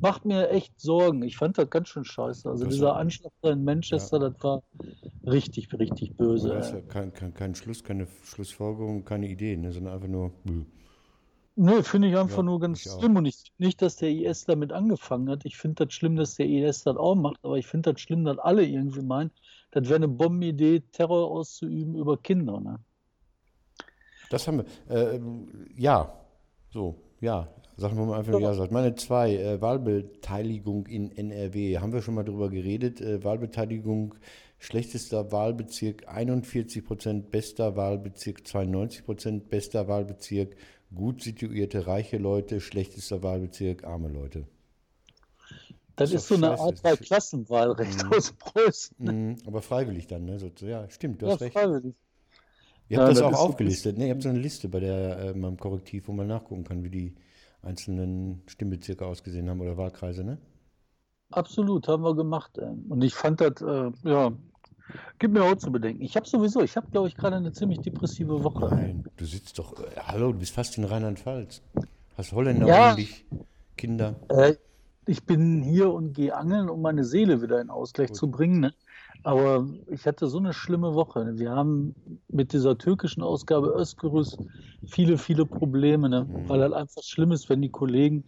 macht 0.00 0.24
mir 0.24 0.50
echt 0.50 0.80
Sorgen. 0.80 1.22
Ich 1.22 1.36
fand 1.36 1.58
das 1.58 1.70
ganz 1.70 1.90
schön 1.90 2.04
scheiße. 2.04 2.50
Also 2.50 2.64
das 2.64 2.74
dieser 2.74 2.96
Anschlag 2.96 3.32
in 3.42 3.62
Manchester, 3.62 4.20
ja. 4.20 4.30
das 4.30 4.42
war 4.42 4.62
richtig, 5.26 5.72
richtig 5.78 6.16
böse. 6.16 6.48
Das 6.48 6.68
ist 6.68 6.74
ja 6.74 6.80
kein, 6.80 7.12
kein, 7.12 7.34
kein, 7.34 7.54
Schluss, 7.54 7.84
keine 7.84 8.06
Schlussfolgerung, 8.24 9.04
keine 9.04 9.28
Idee, 9.28 9.56
ne, 9.56 9.72
sondern 9.72 9.94
einfach 9.94 10.08
nur. 10.08 10.32
Nee, 11.56 11.82
finde 11.82 12.08
ich 12.08 12.16
einfach 12.16 12.38
ja, 12.38 12.42
nur 12.42 12.60
ganz 12.60 12.80
schlimm. 12.80 13.16
Und 13.16 13.26
ich, 13.26 13.52
nicht, 13.58 13.80
dass 13.80 13.96
der 13.96 14.10
IS 14.10 14.44
damit 14.44 14.72
angefangen 14.72 15.30
hat. 15.30 15.44
Ich 15.44 15.56
finde 15.56 15.84
das 15.84 15.94
schlimm, 15.94 16.16
dass 16.16 16.34
der 16.34 16.46
IS 16.46 16.82
das 16.82 16.96
auch 16.96 17.14
macht, 17.14 17.38
aber 17.42 17.58
ich 17.58 17.66
finde 17.66 17.92
das 17.92 18.00
schlimm, 18.00 18.24
dass 18.24 18.38
alle 18.38 18.64
irgendwie 18.64 19.02
meinen, 19.02 19.30
das 19.70 19.84
wäre 19.84 19.96
eine 19.96 20.08
Bombenidee, 20.08 20.82
Terror 20.92 21.30
auszuüben 21.30 21.94
über 21.94 22.16
Kinder. 22.16 22.60
Ne? 22.60 22.80
Das 24.30 24.48
haben 24.48 24.64
wir. 24.88 24.96
Äh, 24.96 25.20
ja, 25.76 26.12
so, 26.70 26.96
ja. 27.20 27.48
Sagen 27.76 27.96
wir 27.96 28.04
mal 28.04 28.18
einfach 28.18 28.38
ja. 28.38 28.52
ja 28.52 28.68
Meine 28.70 28.94
zwei, 28.94 29.34
äh, 29.34 29.60
Wahlbeteiligung 29.60 30.86
in 30.86 31.10
NRW. 31.10 31.78
Haben 31.78 31.92
wir 31.92 32.02
schon 32.02 32.14
mal 32.14 32.22
drüber 32.22 32.48
geredet. 32.48 33.00
Äh, 33.00 33.24
Wahlbeteiligung, 33.24 34.14
schlechtester 34.64 35.30
Wahlbezirk 35.30 36.08
41 36.08 36.84
Prozent, 36.84 37.30
bester 37.30 37.76
Wahlbezirk 37.76 38.46
92 38.46 39.04
Prozent, 39.04 39.48
bester 39.50 39.88
Wahlbezirk 39.88 40.56
gut 40.94 41.22
situierte, 41.22 41.86
reiche 41.86 42.16
Leute, 42.16 42.60
schlechtester 42.60 43.22
Wahlbezirk, 43.22 43.84
arme 43.84 44.08
Leute. 44.08 44.46
Das, 45.96 46.10
ist, 46.10 46.22
ist 46.22 46.28
so 46.28 46.34
eine 46.36 46.58
Art 46.58 46.78
Zwei-Klassenwahlrecht 46.78 48.04
mhm. 48.04 48.12
aus 48.12 48.32
Preußen. 48.32 48.96
Mhm. 48.98 49.36
Aber 49.46 49.60
freiwillig 49.60 50.06
dann, 50.06 50.24
ne? 50.24 50.38
So, 50.38 50.50
ja, 50.66 50.88
stimmt, 50.88 51.20
du 51.20 51.26
ja, 51.26 51.32
hast 51.32 51.42
recht. 51.42 51.52
Freiwillig. 51.52 51.94
Ihr 52.88 52.98
habt 52.98 53.08
ja, 53.08 53.14
das, 53.14 53.18
das 53.18 53.34
auch 53.34 53.48
aufgelistet, 53.48 53.98
ne? 53.98 54.06
Ihr 54.06 54.14
habt 54.14 54.22
so 54.22 54.30
eine 54.30 54.38
Liste 54.38 54.68
bei 54.68 54.80
der 54.80 55.18
äh, 55.18 55.34
meinem 55.34 55.58
Korrektiv, 55.58 56.08
wo 56.08 56.12
man 56.12 56.26
nachgucken 56.26 56.64
kann, 56.64 56.82
wie 56.82 56.90
die 56.90 57.14
einzelnen 57.62 58.42
Stimmbezirke 58.46 59.06
ausgesehen 59.06 59.48
haben 59.48 59.60
oder 59.60 59.76
Wahlkreise, 59.76 60.24
ne? 60.24 60.38
Absolut, 61.30 61.86
haben 61.86 62.02
wir 62.02 62.14
gemacht. 62.14 62.58
Ey. 62.58 62.74
Und 62.88 63.02
ich 63.04 63.14
fand 63.14 63.40
das, 63.40 63.60
äh, 63.62 63.90
ja, 64.04 64.32
Gib 65.18 65.32
mir 65.32 65.42
auch 65.44 65.56
zu 65.56 65.72
bedenken. 65.72 66.02
Ich 66.02 66.16
habe 66.16 66.26
sowieso, 66.26 66.62
ich 66.62 66.76
habe, 66.76 66.90
glaube 66.90 67.08
ich, 67.08 67.16
gerade 67.16 67.36
eine 67.36 67.52
ziemlich 67.52 67.80
depressive 67.80 68.44
Woche. 68.44 68.68
Nein, 68.74 69.04
du 69.16 69.24
sitzt 69.24 69.58
doch, 69.58 69.72
äh, 69.78 69.98
hallo, 69.98 70.32
du 70.32 70.38
bist 70.38 70.54
fast 70.54 70.76
in 70.76 70.84
Rheinland-Pfalz. 70.84 71.62
Hast 72.16 72.32
Holländer 72.32 72.66
ja, 72.66 72.94
dich, 72.94 73.24
Kinder? 73.76 74.16
Äh, 74.28 74.54
ich 75.06 75.24
bin 75.24 75.62
hier 75.62 75.92
und 75.92 76.12
gehe 76.12 76.34
angeln, 76.34 76.68
um 76.68 76.82
meine 76.82 77.04
Seele 77.04 77.42
wieder 77.42 77.60
in 77.60 77.70
Ausgleich 77.70 78.08
Gut. 78.08 78.16
zu 78.16 78.30
bringen. 78.30 78.60
Ne? 78.60 78.74
Aber 79.22 79.66
ich 79.88 80.06
hatte 80.06 80.26
so 80.26 80.38
eine 80.38 80.52
schlimme 80.52 80.94
Woche. 80.94 81.38
Wir 81.38 81.50
haben 81.50 81.94
mit 82.28 82.52
dieser 82.52 82.76
türkischen 82.76 83.22
Ausgabe 83.22 83.74
Özgürüz 83.76 84.36
viele, 84.86 85.18
viele 85.18 85.46
Probleme, 85.46 86.08
ne? 86.08 86.24
mhm. 86.24 86.48
weil 86.48 86.60
halt 86.60 86.74
einfach 86.74 87.02
schlimm 87.02 87.32
ist, 87.32 87.48
wenn 87.48 87.62
die 87.62 87.70
Kollegen 87.70 88.24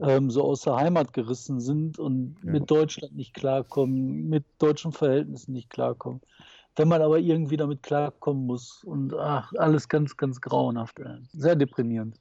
ähm, 0.00 0.30
so 0.30 0.44
aus 0.44 0.62
der 0.62 0.76
Heimat 0.76 1.12
gerissen 1.12 1.60
sind 1.60 1.98
und 1.98 2.36
ja. 2.44 2.52
mit 2.52 2.70
Deutschland 2.70 3.14
nicht 3.14 3.34
klarkommen, 3.34 4.28
mit 4.28 4.44
deutschen 4.58 4.92
Verhältnissen 4.92 5.52
nicht 5.52 5.70
klarkommen. 5.70 6.20
Wenn 6.76 6.88
man 6.88 7.00
aber 7.00 7.18
irgendwie 7.18 7.56
damit 7.56 7.82
klarkommen 7.82 8.44
muss 8.46 8.84
und 8.84 9.14
ach, 9.14 9.52
alles 9.56 9.88
ganz, 9.88 10.16
ganz 10.16 10.40
grauenhaft. 10.40 10.98
Äh, 10.98 11.18
sehr 11.32 11.56
deprimierend. 11.56 12.20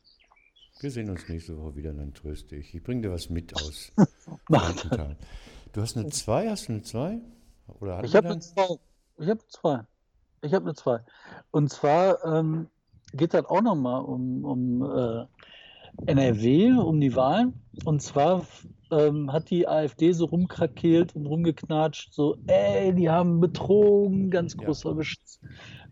Wir 0.79 0.91
sehen 0.91 1.10
uns 1.10 1.27
nächste 1.27 1.58
Woche 1.58 1.75
wieder, 1.75 1.94
dann 1.94 2.13
tröste 2.13 2.55
ich. 2.55 2.74
Ich 2.74 2.84
bringe 2.84 3.01
dir 3.01 3.12
was 3.12 3.29
mit 3.29 3.53
aus. 3.55 3.91
Macht. 4.50 4.89
Du 5.74 5.82
hast 5.82 5.98
eine 5.98 6.10
2, 6.10 6.50
hast 6.50 6.67
du 6.67 6.74
eine 6.74 6.82
2? 6.84 7.20
ich 8.03 8.15
habe 8.15 8.29
eine 8.29 8.39
2. 8.39 8.79
Ich 9.17 9.29
habe 9.29 9.39
zwei. 9.48 9.79
Ich 10.41 10.53
habe 10.53 10.65
eine 10.65 10.75
2. 10.75 11.00
Und 11.51 11.70
zwar 11.72 12.24
ähm, 12.25 12.67
geht 13.13 13.34
das 13.34 13.46
auch 13.46 13.62
nochmal 13.62 14.03
um, 14.03 14.46
um 14.46 14.82
äh, 14.84 15.25
NRW, 16.06 16.72
um 16.74 17.00
die 17.00 17.16
Wahlen. 17.16 17.54
Und 17.84 18.02
zwar 18.02 18.46
ähm, 18.92 19.32
hat 19.32 19.50
die 19.50 19.68
AfD 19.68 20.12
so 20.12 20.25
rumkrakeelt 20.25 21.16
und 21.16 21.25
rumgeknatscht, 21.25 22.14
so, 22.14 22.38
ey, 22.48 22.94
die 22.94 23.10
haben 23.10 23.40
betrogen, 23.40 24.30
ganz 24.30 24.56
großer 24.56 24.90
ja. 24.90 24.96
Beschiss. 24.96 25.40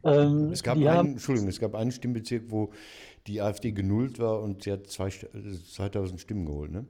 Ähm, 0.03 0.50
es 0.51 0.63
gab 0.63 0.77
einen, 0.77 0.89
haben, 0.89 1.10
Entschuldigung, 1.12 1.50
es 1.50 1.60
gab 1.60 1.75
einen 1.75 1.91
Stimmbezirk, 1.91 2.43
wo 2.50 2.72
die 3.27 3.41
AfD 3.41 3.72
genullt 3.72 4.19
war 4.19 4.41
und 4.41 4.63
sie 4.63 4.72
hat 4.72 4.88
zwei, 4.88 5.10
2000 5.10 6.19
Stimmen 6.19 6.45
geholt, 6.45 6.72
ne? 6.72 6.86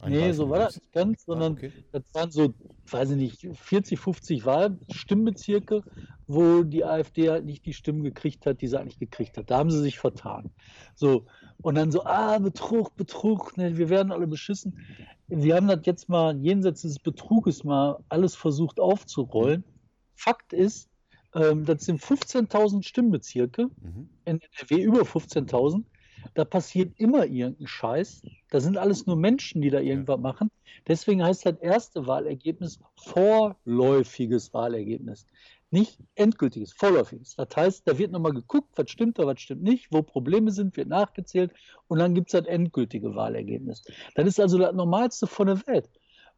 Ein 0.00 0.12
nee, 0.12 0.32
so 0.32 0.48
war 0.50 0.58
das 0.60 0.76
nicht 0.76 0.92
ganz, 0.92 1.20
ah, 1.22 1.24
sondern 1.26 1.52
ah, 1.52 1.56
okay. 1.56 1.72
das 1.92 2.02
waren 2.12 2.30
so, 2.30 2.54
weiß 2.90 3.10
ich 3.10 3.16
nicht, 3.16 3.48
40, 3.56 3.98
50 3.98 4.44
Wahlstimmbezirke, 4.44 5.82
wo 6.26 6.62
die 6.62 6.84
AfD 6.84 7.30
halt 7.30 7.44
nicht 7.44 7.66
die 7.66 7.72
Stimmen 7.72 8.02
gekriegt 8.02 8.46
hat, 8.46 8.60
die 8.60 8.68
sie 8.68 8.78
eigentlich 8.78 8.98
gekriegt 8.98 9.36
hat. 9.36 9.50
Da 9.50 9.58
haben 9.58 9.70
sie 9.70 9.80
sich 9.80 9.98
vertan. 9.98 10.50
So, 10.94 11.26
und 11.62 11.76
dann 11.76 11.92
so, 11.92 12.04
ah, 12.04 12.38
Betrug, 12.38 12.96
Betrug, 12.96 13.56
ne, 13.56 13.76
wir 13.76 13.88
werden 13.88 14.12
alle 14.12 14.26
beschissen. 14.26 14.78
Wir 15.28 15.56
haben 15.56 15.68
das 15.68 15.80
jetzt 15.84 16.08
mal 16.08 16.36
jenseits 16.36 16.82
des 16.82 16.98
Betruges 16.98 17.64
mal 17.64 17.98
alles 18.08 18.34
versucht 18.34 18.80
aufzurollen. 18.80 19.64
Fakt 20.14 20.52
ist, 20.52 20.88
ähm, 21.34 21.64
das 21.64 21.84
sind 21.84 22.00
15.000 22.00 22.82
Stimmbezirke 22.82 23.68
mhm. 23.80 24.08
in 24.24 24.40
NRW, 24.40 24.82
über 24.82 25.02
15.000. 25.02 25.84
Da 26.34 26.44
passiert 26.44 26.98
immer 26.98 27.26
irgendein 27.26 27.66
Scheiß. 27.66 28.22
Da 28.50 28.60
sind 28.60 28.76
alles 28.76 29.06
nur 29.06 29.16
Menschen, 29.16 29.62
die 29.62 29.70
da 29.70 29.80
irgendwas 29.80 30.20
machen. 30.20 30.50
Deswegen 30.86 31.22
heißt 31.22 31.46
das 31.46 31.58
erste 31.60 32.06
Wahlergebnis 32.06 32.80
vorläufiges 32.96 34.52
Wahlergebnis. 34.54 35.26
Nicht 35.70 35.98
endgültiges, 36.16 36.72
vorläufiges. 36.72 37.36
Das 37.36 37.48
heißt, 37.56 37.88
da 37.88 37.96
wird 37.96 38.12
nochmal 38.12 38.34
geguckt, 38.34 38.68
was 38.76 38.90
stimmt 38.90 39.18
da, 39.18 39.26
was 39.26 39.40
stimmt 39.40 39.62
nicht, 39.62 39.88
wo 39.90 40.02
Probleme 40.02 40.50
sind, 40.50 40.76
wird 40.76 40.88
nachgezählt 40.88 41.52
und 41.88 41.98
dann 41.98 42.14
gibt 42.14 42.28
es 42.28 42.32
das 42.32 42.46
endgültige 42.46 43.14
Wahlergebnis. 43.14 43.82
Das 44.14 44.26
ist 44.26 44.38
also 44.38 44.58
das 44.58 44.74
Normalste 44.74 45.26
von 45.26 45.46
der 45.46 45.66
Welt. 45.66 45.88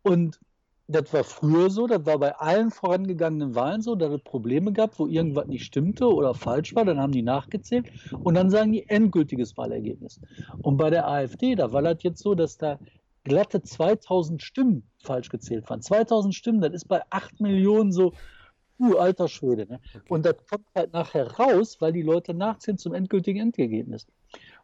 Und 0.02 0.38
das 0.86 1.12
war 1.12 1.24
früher 1.24 1.70
so, 1.70 1.86
das 1.86 2.04
war 2.04 2.18
bei 2.18 2.34
allen 2.36 2.70
vorangegangenen 2.70 3.54
Wahlen 3.54 3.80
so, 3.80 3.94
dass 3.94 4.12
es 4.12 4.20
Probleme 4.22 4.72
gab, 4.72 4.98
wo 4.98 5.06
irgendwas 5.06 5.46
nicht 5.46 5.64
stimmte 5.64 6.06
oder 6.06 6.34
falsch 6.34 6.74
war, 6.74 6.84
dann 6.84 6.98
haben 6.98 7.12
die 7.12 7.22
nachgezählt 7.22 7.86
und 8.22 8.34
dann 8.34 8.50
sagen 8.50 8.72
die 8.72 8.88
endgültiges 8.88 9.56
Wahlergebnis. 9.56 10.20
Und 10.62 10.76
bei 10.76 10.90
der 10.90 11.08
AfD, 11.08 11.54
da 11.54 11.72
war 11.72 11.82
das 11.82 12.02
jetzt 12.02 12.22
so, 12.22 12.34
dass 12.34 12.58
da 12.58 12.78
glatte 13.24 13.62
2000 13.62 14.42
Stimmen 14.42 14.82
falsch 14.98 15.30
gezählt 15.30 15.68
waren. 15.70 15.80
2000 15.80 16.34
Stimmen, 16.34 16.60
das 16.60 16.74
ist 16.74 16.88
bei 16.88 17.00
8 17.08 17.40
Millionen 17.40 17.90
so, 17.90 18.12
uh, 18.78 18.96
alter 18.96 19.28
Schwede. 19.28 19.66
Ne? 19.66 19.80
Und 20.08 20.26
das 20.26 20.36
kommt 20.50 20.66
halt 20.74 20.92
nachher 20.92 21.30
raus, 21.38 21.78
weil 21.80 21.92
die 21.92 22.02
Leute 22.02 22.34
nachzählen 22.34 22.76
zum 22.76 22.92
endgültigen 22.92 23.40
Endergebnis. 23.40 24.06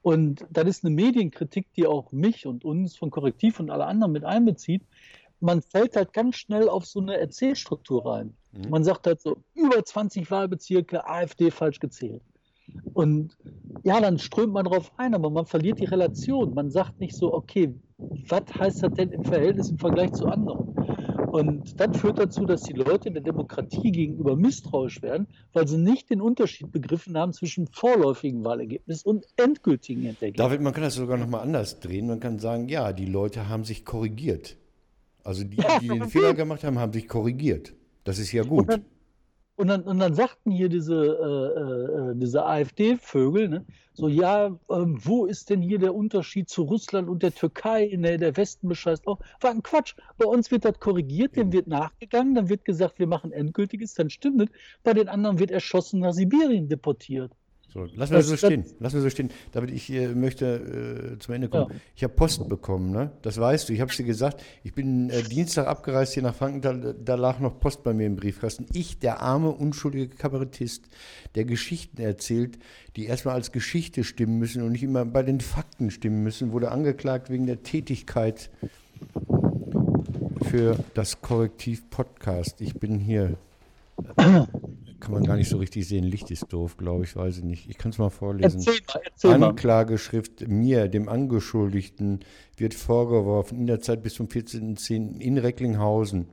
Und 0.03 0.47
das 0.51 0.67
ist 0.67 0.85
eine 0.85 0.95
Medienkritik, 0.95 1.73
die 1.75 1.87
auch 1.87 2.13
mich 2.13 2.47
und 2.47 2.65
uns 2.65 2.97
von 2.97 3.11
Korrektiv 3.11 3.61
und 3.61 3.71
alle 3.71 3.87
anderen 3.87 4.13
mit 4.13 4.25
einbezieht 4.25 4.83
man 5.41 5.63
fällt 5.63 5.97
halt 5.97 6.13
ganz 6.13 6.37
schnell 6.37 6.69
auf 6.69 6.87
so 6.87 7.01
eine 7.01 7.19
Erzählstruktur 7.19 8.07
rein. 8.07 8.35
Mhm. 8.53 8.71
Man 8.71 8.85
sagt 8.85 9.07
halt 9.07 9.21
so, 9.21 9.37
über 9.55 9.85
20 9.85 10.31
Wahlbezirke, 10.31 11.07
AfD 11.07 11.51
falsch 11.51 11.81
gezählt. 11.81 12.23
Und 12.95 13.37
ja, 13.83 14.01
dann 14.01 14.19
strömt 14.19 14.53
man 14.53 14.67
drauf 14.67 14.93
ein, 14.97 15.15
aber 15.15 15.31
man 15.31 15.47
verliert 15.47 15.81
die 15.81 15.87
Relation. 15.87 16.55
Man 16.55 16.71
sagt 16.71 17.01
nicht 17.01 17.17
so, 17.17 17.33
okay, 17.35 17.75
was 17.99 18.43
heißt 18.55 18.83
das 18.83 18.95
denn 18.95 19.11
im 19.11 19.25
Verhältnis 19.25 19.71
im 19.71 19.79
Vergleich 19.79 20.13
zu 20.13 20.27
anderen? 20.27 20.69
Und 21.31 21.81
das 21.81 21.97
führt 21.97 22.19
dazu, 22.19 22.45
dass 22.45 22.63
die 22.63 22.73
Leute 22.73 23.11
der 23.11 23.23
Demokratie 23.23 23.93
gegenüber 23.93 24.37
misstrauisch 24.37 25.01
werden, 25.01 25.29
weil 25.53 25.69
sie 25.69 25.79
nicht 25.79 26.11
den 26.11 26.21
Unterschied 26.21 26.73
begriffen 26.73 27.17
haben 27.17 27.33
zwischen 27.33 27.69
vorläufigen 27.69 28.45
Wahlergebnis 28.45 29.05
und 29.05 29.27
endgültigen 29.37 30.07
Endergebnis. 30.07 30.45
David, 30.45 30.61
man 30.61 30.73
kann 30.73 30.83
das 30.83 30.95
sogar 30.95 31.19
nochmal 31.19 31.43
anders 31.43 31.79
drehen. 31.79 32.09
Man 32.09 32.19
kann 32.19 32.41
sagen, 32.41 32.69
ja, 32.69 32.93
die 32.93 33.07
Leute 33.07 33.49
haben 33.49 33.65
sich 33.65 33.85
korrigiert. 33.85 34.57
Also 35.25 35.45
die, 35.45 35.63
die 35.81 35.89
den 35.89 36.09
Fehler 36.09 36.35
gemacht 36.35 36.65
haben, 36.65 36.79
haben 36.79 36.93
sich 36.93 37.09
korrigiert. 37.09 37.75
Das 38.05 38.19
ist 38.19 38.33
ja 38.33 38.43
gut. 38.43 38.61
Und 38.61 38.69
dann, 38.71 38.85
und 39.57 39.69
dann, 39.69 39.83
und 39.83 39.99
dann 39.99 40.15
sagten 40.15 40.51
hier 40.51 40.71
diese, 40.71 40.95
äh, 40.95 42.11
äh, 42.11 42.15
diese 42.17 42.47
AfD-Vögel, 42.47 43.49
ne, 43.49 43.67
so, 43.93 44.09
ja, 44.09 44.47
äh, 44.47 44.51
wo 44.69 45.27
ist 45.27 45.51
denn 45.51 45.61
hier 45.61 45.79
der 45.79 45.95
Unterschied 45.95 46.49
zu 46.49 46.63
Russland 46.63 47.11
und 47.11 47.23
der 47.23 47.35
Türkei? 47.35 47.95
Ne, 47.95 48.17
der 48.17 48.37
Westen 48.39 48.69
bescheißt 48.69 49.07
auch. 49.07 49.19
War 49.43 49.51
ein 49.51 49.63
Quatsch. 49.63 49.95
Bei 50.17 50.25
uns 50.25 50.51
wird 50.51 50.65
das 50.65 50.81
korrigiert, 50.81 51.37
dem 51.37 51.53
wird 51.53 51.67
nachgegangen, 51.67 52.35
dann 52.35 52.49
wird 52.49 52.65
gesagt, 52.65 52.99
wir 52.99 53.07
machen 53.07 53.33
endgültiges, 53.33 53.93
dann 53.93 54.09
stimmt 54.09 54.41
es. 54.41 54.49
Bei 54.83 54.95
den 54.95 55.09
anderen 55.09 55.39
wird 55.39 55.51
erschossen 55.51 56.01
nach 56.01 56.15
Sibirien 56.15 56.69
deportiert. 56.69 57.33
So, 57.73 57.87
lassen 57.95 58.15
wir 58.15 58.23
so 58.23 58.37
stehen. 58.37 58.65
Lassen 58.81 58.97
wir 58.97 59.03
so 59.03 59.11
stehen. 59.11 59.31
David, 59.53 59.71
ich 59.71 59.93
äh, 59.93 60.09
möchte 60.09 61.15
äh, 61.15 61.19
zum 61.21 61.35
Ende 61.35 61.49
kommen. 61.49 61.71
Ja. 61.71 61.77
Ich 61.95 62.03
habe 62.03 62.15
Post 62.15 62.49
bekommen, 62.49 62.91
ne? 62.91 63.13
Das 63.23 63.39
weißt 63.39 63.69
du. 63.69 63.73
Ich 63.73 63.81
habe 63.81 63.93
es 63.93 63.97
dir 63.97 64.05
gesagt. 64.05 64.43
Ich 64.65 64.75
bin 64.75 65.09
äh, 65.11 65.23
Dienstag 65.23 65.69
abgereist 65.69 66.15
hier 66.15 66.25
nach 66.25 66.35
Franken. 66.35 66.63
Da, 66.63 66.73
da, 66.73 67.15
lag 67.15 67.39
noch 67.39 67.61
Post 67.61 67.85
bei 67.85 67.93
mir 67.93 68.07
im 68.07 68.17
Briefkasten. 68.17 68.67
Ich, 68.73 68.99
der 68.99 69.21
arme, 69.23 69.51
unschuldige 69.51 70.09
Kabarettist, 70.09 70.89
der 71.37 71.45
Geschichten 71.45 72.01
erzählt, 72.03 72.59
die 72.97 73.07
erstmal 73.07 73.35
als 73.35 73.53
Geschichte 73.53 74.03
stimmen 74.03 74.41
müssen 74.41 74.63
und 74.63 74.73
nicht 74.73 74.83
immer 74.83 75.05
bei 75.05 75.23
den 75.23 75.41
Fakten 75.41 75.93
stimmen 75.93 76.25
müssen, 76.25 76.51
wurde 76.51 76.73
angeklagt 76.73 77.31
wegen 77.31 77.47
der 77.47 77.63
Tätigkeit 77.63 78.51
für 80.43 80.77
das 80.95 81.21
Korrektiv 81.21 81.89
Podcast. 81.91 82.61
Ich 82.61 82.75
bin 82.75 82.99
hier 82.99 83.37
kann 85.01 85.13
man 85.13 85.25
gar 85.25 85.37
nicht 85.37 85.49
so 85.49 85.59
richtig 85.59 85.89
sehen. 85.89 86.05
Licht 86.05 86.31
ist 86.31 86.53
doof, 86.53 86.77
glaube 86.77 87.05
ich, 87.05 87.17
weiß 87.17 87.39
ich 87.39 87.45
nicht. 87.45 87.69
Ich 87.69 87.79
kann 87.79 87.91
es 87.91 87.99
mal 87.99 88.11
vorlesen. 88.11 88.61
Erzähl 88.61 88.81
mal, 88.87 89.03
erzähl 89.05 89.43
Anklageschrift 89.43 90.49
mir, 90.49 90.89
dem 90.89 91.09
Angeschuldigten, 91.09 92.21
wird 92.57 92.75
vorgeworfen, 92.75 93.59
in 93.59 93.67
der 93.67 93.81
Zeit 93.81 94.03
bis 94.03 94.15
zum 94.15 94.27
14.10. 94.27 95.19
in 95.19 95.39
Recklinghausen 95.39 96.29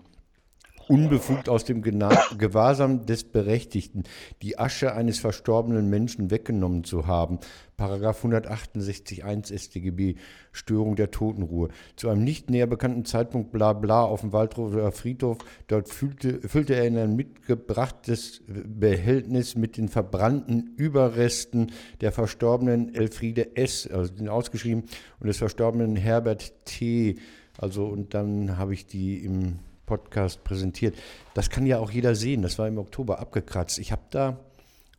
unbefugt 0.88 1.50
aus 1.50 1.66
dem 1.66 1.82
Gewahrsam 1.82 3.06
des 3.06 3.24
Berechtigten 3.24 4.04
die 4.42 4.58
Asche 4.58 4.94
eines 4.94 5.20
verstorbenen 5.20 5.90
Menschen 5.90 6.32
weggenommen 6.32 6.84
zu 6.84 7.08
haben. 7.08 7.40
Paragraph 7.76 8.18
168 8.18 9.24
1 9.24 9.50
StGB, 9.50 10.16
Störung 10.52 10.96
der 10.96 11.12
Totenruhe. 11.12 11.70
Zu 11.96 12.10
einem 12.10 12.24
nicht 12.24 12.50
näher 12.50 12.66
bekannten 12.66 13.06
Zeitpunkt 13.06 13.52
bla 13.52 13.74
bla 13.74 14.04
auf 14.04 14.22
dem 14.22 14.34
Waldrover 14.34 14.92
Friedhof, 14.92 15.38
dort 15.68 15.88
füllte, 15.88 16.40
füllte 16.48 16.74
er 16.74 16.88
in 16.88 16.98
ein 16.98 17.16
mitgebrachtes 17.16 18.42
Behältnis 18.48 19.56
mit 19.56 19.78
den 19.78 19.90
verbrannten 19.90 20.74
Überresten 20.76 21.72
der 22.02 22.12
verstorbenen 22.12 22.96
Elfriede 22.96 23.56
S., 23.56 23.88
also 23.88 24.12
den 24.12 24.30
ausgeschrieben, 24.30 24.86
und 25.20 25.28
des 25.28 25.38
verstorbenen 25.38 25.96
Herbert 25.96 26.54
T., 26.66 27.18
also 27.60 27.88
und 27.88 28.14
dann 28.14 28.58
habe 28.58 28.74
ich 28.74 28.86
die 28.86 29.24
im 29.24 29.60
Podcast 29.88 30.44
präsentiert. 30.44 30.96
Das 31.34 31.50
kann 31.50 31.66
ja 31.66 31.80
auch 31.80 31.90
jeder 31.90 32.14
sehen. 32.14 32.44
Das 32.44 32.60
war 32.60 32.68
im 32.68 32.78
Oktober 32.78 33.18
abgekratzt. 33.18 33.80
Ich 33.80 33.92
habe 33.92 34.04
da 34.12 34.40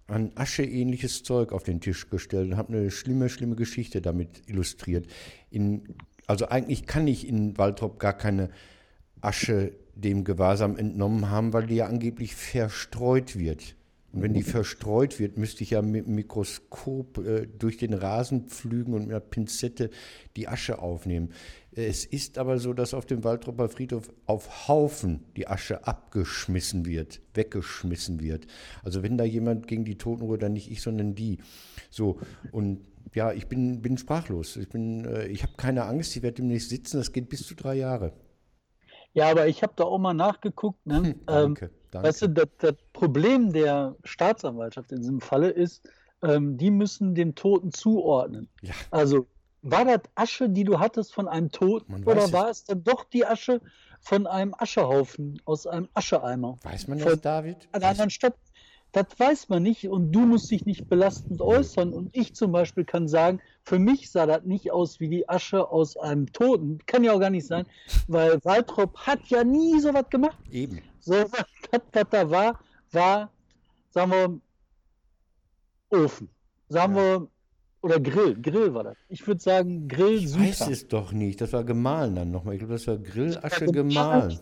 ein 0.08 0.32
Asche-ähnliches 0.36 1.22
Zeug 1.22 1.52
auf 1.52 1.62
den 1.62 1.80
Tisch 1.80 2.10
gestellt 2.10 2.50
und 2.50 2.56
habe 2.56 2.76
eine 2.76 2.90
schlimme, 2.90 3.28
schlimme 3.28 3.54
Geschichte 3.54 4.00
damit 4.00 4.42
illustriert. 4.48 5.06
In, 5.50 5.94
also 6.26 6.48
eigentlich 6.48 6.86
kann 6.86 7.06
ich 7.06 7.28
in 7.28 7.56
Waldrop 7.56 8.00
gar 8.00 8.14
keine 8.14 8.50
Asche 9.20 9.72
dem 9.94 10.24
Gewahrsam 10.24 10.76
entnommen 10.76 11.30
haben, 11.30 11.52
weil 11.52 11.66
die 11.66 11.76
ja 11.76 11.86
angeblich 11.86 12.34
verstreut 12.34 13.38
wird. 13.38 13.76
Und 14.12 14.22
wenn 14.22 14.32
die 14.32 14.42
verstreut 14.42 15.18
wird, 15.20 15.36
müsste 15.36 15.62
ich 15.62 15.70
ja 15.70 15.82
mit 15.82 16.06
dem 16.06 16.14
Mikroskop 16.14 17.18
äh, 17.18 17.46
durch 17.46 17.76
den 17.76 17.92
Rasen 17.92 18.48
pflügen 18.48 18.94
und 18.94 19.02
mit 19.02 19.10
einer 19.10 19.20
Pinzette 19.20 19.90
die 20.36 20.48
Asche 20.48 20.78
aufnehmen. 20.78 21.30
Es 21.72 22.06
ist 22.06 22.38
aber 22.38 22.58
so, 22.58 22.72
dass 22.72 22.94
auf 22.94 23.04
dem 23.04 23.22
Waldropper 23.22 23.68
Friedhof 23.68 24.10
auf 24.24 24.66
Haufen 24.66 25.20
die 25.36 25.46
Asche 25.46 25.86
abgeschmissen 25.86 26.86
wird, 26.86 27.20
weggeschmissen 27.34 28.20
wird. 28.20 28.46
Also 28.82 29.02
wenn 29.02 29.18
da 29.18 29.24
jemand 29.24 29.66
gegen 29.66 29.84
die 29.84 29.98
Totenruhe, 29.98 30.38
dann 30.38 30.54
nicht 30.54 30.70
ich, 30.70 30.80
sondern 30.80 31.14
die. 31.14 31.38
So, 31.90 32.18
und 32.50 32.80
ja, 33.14 33.32
ich 33.32 33.46
bin, 33.46 33.82
bin 33.82 33.98
sprachlos. 33.98 34.56
Ich, 34.56 34.74
äh, 34.74 35.28
ich 35.28 35.42
habe 35.42 35.52
keine 35.56 35.84
Angst, 35.84 36.16
ich 36.16 36.22
werde 36.22 36.36
demnächst 36.36 36.70
sitzen, 36.70 36.96
das 36.96 37.12
geht 37.12 37.28
bis 37.28 37.46
zu 37.46 37.54
drei 37.54 37.74
Jahre. 37.74 38.12
Ja, 39.14 39.30
aber 39.30 39.48
ich 39.48 39.62
habe 39.62 39.72
da 39.76 39.84
auch 39.84 39.98
mal 39.98 40.14
nachgeguckt. 40.14 40.84
Ne? 40.86 40.96
Hm, 40.96 41.20
danke, 41.26 41.64
ähm, 41.66 41.72
danke. 41.90 42.08
Weißt 42.08 42.22
du, 42.22 42.28
das, 42.28 42.48
das, 42.58 42.74
Problem 42.92 43.52
der 43.52 43.96
Staatsanwaltschaft 44.04 44.92
in 44.92 44.98
diesem 44.98 45.20
Falle 45.20 45.50
ist, 45.50 45.88
ähm, 46.22 46.56
die 46.56 46.70
müssen 46.70 47.14
dem 47.14 47.34
Toten 47.34 47.72
zuordnen. 47.72 48.48
Ja. 48.62 48.74
Also 48.90 49.26
war 49.62 49.84
das 49.84 50.00
Asche, 50.14 50.48
die 50.48 50.64
du 50.64 50.78
hattest 50.78 51.14
von 51.14 51.28
einem 51.28 51.50
Toten 51.50 52.04
oder 52.04 52.32
war 52.32 52.48
es 52.48 52.64
dann 52.64 52.82
doch 52.84 53.04
die 53.04 53.26
Asche 53.26 53.60
von 54.00 54.26
einem 54.26 54.54
Aschehaufen 54.56 55.40
aus 55.44 55.66
einem 55.66 55.88
Ascheeimer? 55.94 56.56
Weiß 56.62 56.88
man 56.88 56.98
das, 56.98 57.20
David? 57.20 57.68
An 57.72 57.82
einer 57.82 57.90
anderen 57.90 58.10
Stadt. 58.10 58.34
Das 58.92 59.06
weiß 59.18 59.48
man 59.50 59.62
nicht 59.62 59.88
und 59.88 60.12
du 60.12 60.20
musst 60.20 60.50
dich 60.50 60.64
nicht 60.64 60.88
belastend 60.88 61.40
äußern. 61.40 61.92
Und 61.92 62.14
ich 62.16 62.34
zum 62.34 62.52
Beispiel 62.52 62.84
kann 62.84 63.06
sagen, 63.06 63.40
für 63.62 63.78
mich 63.78 64.10
sah 64.10 64.26
das 64.26 64.44
nicht 64.44 64.72
aus 64.72 64.98
wie 64.98 65.08
die 65.08 65.28
Asche 65.28 65.68
aus 65.70 65.96
einem 65.96 66.32
Toten. 66.32 66.78
Kann 66.86 67.04
ja 67.04 67.12
auch 67.12 67.20
gar 67.20 67.30
nicht 67.30 67.46
sein, 67.46 67.66
weil 68.06 68.42
Waltrop 68.44 68.96
hat 68.98 69.26
ja 69.28 69.44
nie 69.44 69.78
so 69.80 69.92
was 69.92 70.08
gemacht. 70.08 70.38
Eben. 70.50 70.80
So, 71.00 71.12
was, 71.32 71.44
was 71.70 72.04
da 72.10 72.30
war, 72.30 72.60
war, 72.92 73.30
sagen 73.90 74.10
wir, 74.10 74.40
Ofen. 75.90 76.28
Sagen 76.68 76.96
ja. 76.96 77.02
wir, 77.02 77.28
oder 77.80 78.00
Grill. 78.00 78.40
Grill 78.40 78.74
war 78.74 78.84
das. 78.84 78.96
Ich 79.08 79.26
würde 79.26 79.40
sagen, 79.40 79.88
Grill. 79.88 80.24
Ich 80.24 80.38
weiß 80.38 80.68
es 80.68 80.88
doch 80.88 81.12
nicht. 81.12 81.40
Das 81.40 81.52
war 81.52 81.64
gemahlen 81.64 82.14
dann 82.14 82.30
nochmal. 82.30 82.54
Ich 82.54 82.60
glaube, 82.60 82.74
das 82.74 82.86
war 82.86 82.98
Grillasche 82.98 83.66
gemahlen. 83.66 84.38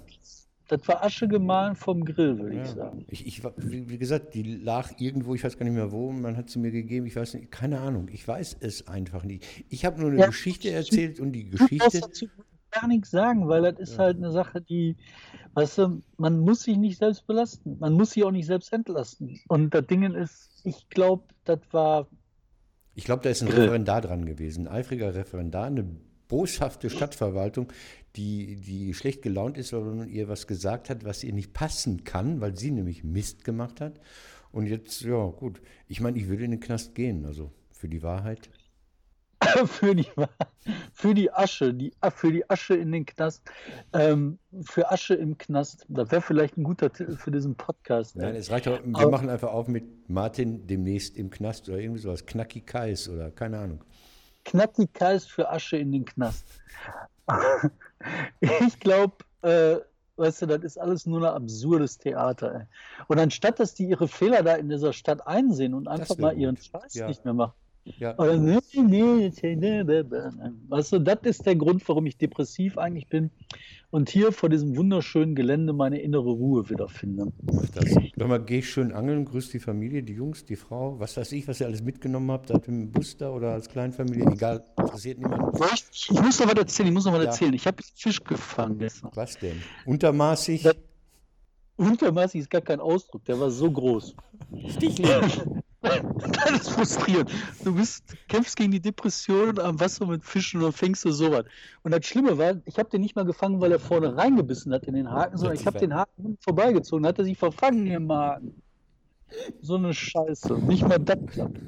Das 0.68 0.87
war 0.88 1.05
Asche 1.05 1.29
gemahlen 1.29 1.76
vom 1.76 2.05
Grill, 2.05 2.38
würde 2.38 2.57
ja. 2.57 2.62
ich 2.62 2.68
sagen. 2.70 3.05
Ich, 3.09 3.26
ich, 3.26 3.42
wie, 3.57 3.98
gesagt, 3.98 4.35
die 4.35 4.42
lag 4.42 4.90
irgendwo, 4.98 5.35
ich 5.35 5.44
weiß 5.44 5.57
gar 5.57 5.64
nicht 5.64 5.74
mehr 5.74 5.92
wo, 5.92 6.11
man 6.11 6.37
hat 6.37 6.50
sie 6.50 6.59
mir 6.59 6.72
gegeben, 6.72 7.07
ich 7.07 7.14
weiß 7.14 7.35
nicht, 7.35 7.52
keine 7.52 7.81
Ahnung, 7.81 8.09
ich 8.12 8.26
weiß 8.26 8.57
es 8.61 8.88
einfach 8.88 9.22
nicht. 9.22 9.44
Ich 9.68 9.85
habe 9.85 10.00
nur 10.00 10.11
eine 10.11 10.20
ja, 10.20 10.26
Geschichte 10.26 10.70
erzählt 10.70 11.20
und 11.20 11.33
die 11.33 11.50
Geschichte. 11.50 11.87
Ich 11.98 12.00
dazu 12.00 12.26
gar 12.72 12.88
nichts 12.88 13.11
sagen, 13.11 13.48
weil 13.48 13.62
das 13.62 13.79
ist 13.79 13.92
ja. 13.92 14.05
halt 14.05 14.16
eine 14.16 14.33
Sache, 14.33 14.61
die, 14.61 14.96
weißt 15.55 15.79
du, 15.79 16.02
man 16.18 16.40
muss 16.40 16.62
sich 16.62 16.76
nicht 16.76 16.98
selbst 16.98 17.26
belasten. 17.26 17.79
Man 17.79 17.92
muss 17.94 18.11
sich 18.11 18.24
auch 18.24 18.31
nicht 18.31 18.46
selbst 18.46 18.72
entlasten. 18.72 19.40
Und 19.48 19.74
das 19.74 19.87
Ding 19.87 20.02
ist, 20.14 20.50
ich 20.64 20.88
glaube, 20.88 21.24
das 21.44 21.61
war. 21.70 22.07
Ich 22.94 23.05
glaube, 23.05 23.22
da 23.22 23.31
ist 23.31 23.42
ein 23.42 23.48
Referendar 23.48 24.00
dran 24.00 24.24
gewesen, 24.24 24.66
ein 24.66 24.74
eifriger 24.74 25.14
Referendar, 25.14 25.66
eine 25.66 25.87
boshafte 26.29 26.91
Stadtverwaltung, 26.91 27.73
die, 28.17 28.57
die 28.57 28.95
schlecht 28.95 29.23
gelaunt 29.23 29.59
ist, 29.59 29.73
weil 29.73 29.83
man 29.83 30.09
ihr 30.09 30.29
was 30.29 30.47
gesagt 30.47 30.91
hat, 30.91 31.05
was 31.05 31.23
ihr 31.23 31.33
nicht 31.33 31.53
passen 31.53 32.05
kann, 32.05 32.41
weil 32.41 32.57
sie 32.57 32.71
nämlich 32.71 33.05
Mist 33.05 33.45
gemacht 33.45 33.81
hat. 33.81 34.01
Und 34.53 34.67
jetzt, 34.67 35.03
ja, 35.03 35.27
gut. 35.27 35.61
Ich 35.87 36.01
meine, 36.01 36.19
ich 36.19 36.29
würde 36.29 36.45
in 36.45 36.53
den 36.53 36.61
Knast 36.61 36.95
gehen, 36.95 37.27
also 37.27 37.51
für 37.71 37.89
die 37.89 38.03
Wahrheit. 38.03 38.49
für, 39.67 39.95
die, 39.95 40.07
für 40.95 41.15
die 41.15 41.31
Asche, 41.31 41.75
die, 41.75 41.93
für 42.15 42.33
die 42.33 42.49
Asche 42.49 42.75
in 42.75 42.91
den 42.93 43.05
Knast. 43.05 43.43
Ähm, 43.93 44.39
für 44.62 44.91
Asche 44.91 45.15
im 45.15 45.37
Knast. 45.37 45.85
Das 45.89 46.11
wäre 46.11 46.23
vielleicht 46.23 46.57
ein 46.57 46.65
guter 46.65 46.91
Titel 46.91 47.17
für 47.17 47.31
diesen 47.31 47.55
Podcast. 47.55 48.17
Nein, 48.17 48.35
es 48.35 48.51
reicht 48.51 48.67
auch. 48.69 48.81
Wir 48.83 48.97
Aber, 48.97 49.11
machen 49.11 49.29
einfach 49.29 49.53
auf 49.53 49.69
mit 49.69 50.09
Martin 50.09 50.67
demnächst 50.67 51.17
im 51.17 51.29
Knast 51.31 51.69
oder 51.69 51.79
irgendwie 51.79 52.01
sowas. 52.01 52.25
Knacki 52.25 52.62
Kais 52.62 53.09
oder 53.09 53.31
keine 53.31 53.59
Ahnung. 53.59 53.85
Knacki 54.47 54.87
Kais 54.87 55.27
für 55.27 55.51
Asche 55.51 55.77
in 55.77 55.93
den 55.93 56.05
Knast. 56.05 56.45
ich 58.41 58.81
glaube, 58.81 59.17
äh, 59.43 59.77
weißt 60.17 60.43
du, 60.43 60.47
das 60.47 60.63
ist 60.63 60.79
alles 60.79 61.07
nur 61.07 61.21
ein 61.21 61.43
absurdes 61.43 61.99
Theater. 61.99 62.55
Ey. 62.55 62.67
Und 63.09 63.19
anstatt, 63.19 63.61
dass 63.61 63.75
die 63.75 63.89
ihre 63.89 64.09
Fehler 64.09 64.43
da 64.43 64.55
in 64.55 64.69
dieser 64.69 64.93
Stadt 64.93 65.27
einsehen 65.27 65.75
und 65.75 65.89
einfach 65.89 66.17
mal 66.19 66.37
ihren 66.37 66.57
Scheiß 66.57 66.95
ja. 66.95 67.09
nicht 67.09 67.25
mehr 67.25 67.35
machen. 67.35 67.55
Ja. 67.99 68.16
Weißt 68.18 68.38
du, 70.92 70.99
das 70.99 71.18
ist 71.22 71.46
der 71.46 71.57
Grund, 71.57 71.88
warum 71.88 72.07
ich 72.07 72.18
depressiv 72.18 72.79
eigentlich 72.79 73.09
bin 73.09 73.31
und 73.90 74.11
hier 74.11 74.33
vor 74.33 74.49
diesem 74.49 74.77
wunderschönen 74.77 75.35
Gelände 75.35 75.72
meine 75.72 76.01
innere 76.01 76.31
Ruhe 76.31 76.68
wiederfinde. 76.68 77.33
Das. 77.75 77.90
Sag 77.90 78.29
mal, 78.29 78.42
geh 78.42 78.62
schön 78.62 78.92
angeln, 78.92 79.25
grüß 79.25 79.51
die 79.51 79.61
Familie, 79.61 80.03
die 80.03 80.14
Jungs, 80.14 80.44
die 80.44 80.57
Frau, 80.57 80.99
was 80.99 81.16
weiß 81.16 81.33
ich, 81.33 81.46
was 81.49 81.61
ihr 81.61 81.66
alles 81.66 81.83
mitgenommen 81.83 82.31
habt, 82.31 82.53
mit 82.53 82.66
dem 82.66 82.90
Bus 82.90 83.16
da 83.16 83.31
oder 83.31 83.53
als 83.53 83.68
Kleinfamilie, 83.68 84.27
egal, 84.33 84.64
interessiert 84.77 85.18
niemand. 85.18 85.59
Ich, 85.92 86.11
ich 86.11 86.20
muss 86.20 86.40
noch 86.40 86.49
was 86.49 86.55
erzählen, 86.55 86.88
ich 86.88 86.94
muss 86.94 87.05
noch 87.05 87.12
was 87.12 87.22
ja. 87.22 87.27
erzählen. 87.27 87.55
Ich 87.55 87.66
habe 87.66 87.83
Fisch 87.94 88.22
gefangen 88.25 88.79
gestern. 88.79 89.11
Was 89.14 89.38
denn? 89.38 89.62
Untermaßig? 89.85 90.62
Das, 90.62 90.77
untermaßig 91.77 92.42
ist 92.42 92.51
gar 92.51 92.62
kein 92.62 92.81
Ausdruck, 92.81 93.25
der 93.25 93.38
war 93.38 93.51
so 93.51 93.70
groß. 93.70 94.14
Stichler. 94.68 95.22
Das 96.33 96.51
ist 96.51 96.70
frustrierend. 96.70 97.31
Du 97.64 97.75
bist, 97.75 98.05
kämpfst 98.29 98.57
gegen 98.57 98.72
die 98.72 98.81
Depression 98.81 99.59
am 99.59 99.79
Wasser 99.81 100.07
mit 100.07 100.25
Fischen 100.25 100.62
und 100.62 100.72
fängst 100.72 101.05
du 101.05 101.11
sowas. 101.11 101.44
Und 101.83 101.92
das 101.92 102.07
Schlimme 102.07 102.37
war, 102.38 102.55
ich 102.64 102.79
habe 102.79 102.88
den 102.90 103.01
nicht 103.01 103.16
mal 103.16 103.25
gefangen, 103.25 103.61
weil 103.61 103.72
er 103.72 103.79
vorne 103.79 104.16
reingebissen 104.16 104.72
hat 104.72 104.85
in 104.85 104.94
den 104.94 105.11
Haken, 105.11 105.37
sondern 105.37 105.57
ich 105.57 105.66
habe 105.66 105.79
den 105.79 105.94
Haken 105.94 106.38
vorbeigezogen, 106.40 107.07
hat 107.07 107.18
er 107.18 107.25
sich 107.25 107.38
verfangen 107.38 107.87
im 107.87 108.11
Haken. 108.11 108.62
So 109.61 109.77
eine 109.77 109.92
Scheiße. 109.92 110.55
Nicht 110.55 110.87
mal 110.87 110.99
das 110.99 111.18
klappt. 111.27 111.59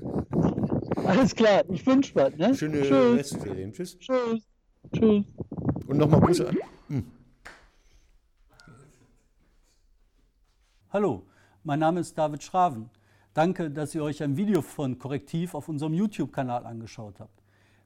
Alles 1.05 1.35
klar, 1.35 1.65
ich 1.71 1.85
wünsche 1.87 2.15
was. 2.15 2.35
Ne? 2.37 2.55
Schöne 2.55 2.83
Tschüss. 2.83 3.19
Restferien. 3.19 3.73
Tschüss. 3.73 3.99
Tschüss. 3.99 4.43
Tschüss. 4.95 5.25
Und 5.87 5.97
nochmal 5.97 6.21
Grüße 6.21 6.49
an. 6.49 6.59
Hm. 6.89 7.05
Hallo, 10.91 11.23
mein 11.65 11.81
Name 11.81 12.01
ist 12.01 12.17
David 12.17 12.43
Schraven. 12.43 12.89
Danke, 13.39 13.71
dass 13.71 13.95
ihr 13.95 14.03
euch 14.03 14.21
ein 14.21 14.37
Video 14.37 14.63
von 14.63 14.99
Korrektiv 14.99 15.55
auf 15.55 15.69
unserem 15.69 15.95
YouTube-Kanal 15.95 16.67
angeschaut 16.67 17.21
habt. 17.21 17.41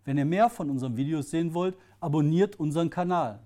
Wenn 0.06 0.16
ihr 0.16 0.24
mehr 0.24 0.48
von 0.48 0.70
unseren 0.70 0.96
Videos 0.96 1.30
sehen 1.30 1.52
wollt, 1.52 1.76
abonniert 2.00 2.58
unseren 2.58 2.88
Kanal. 2.88 3.38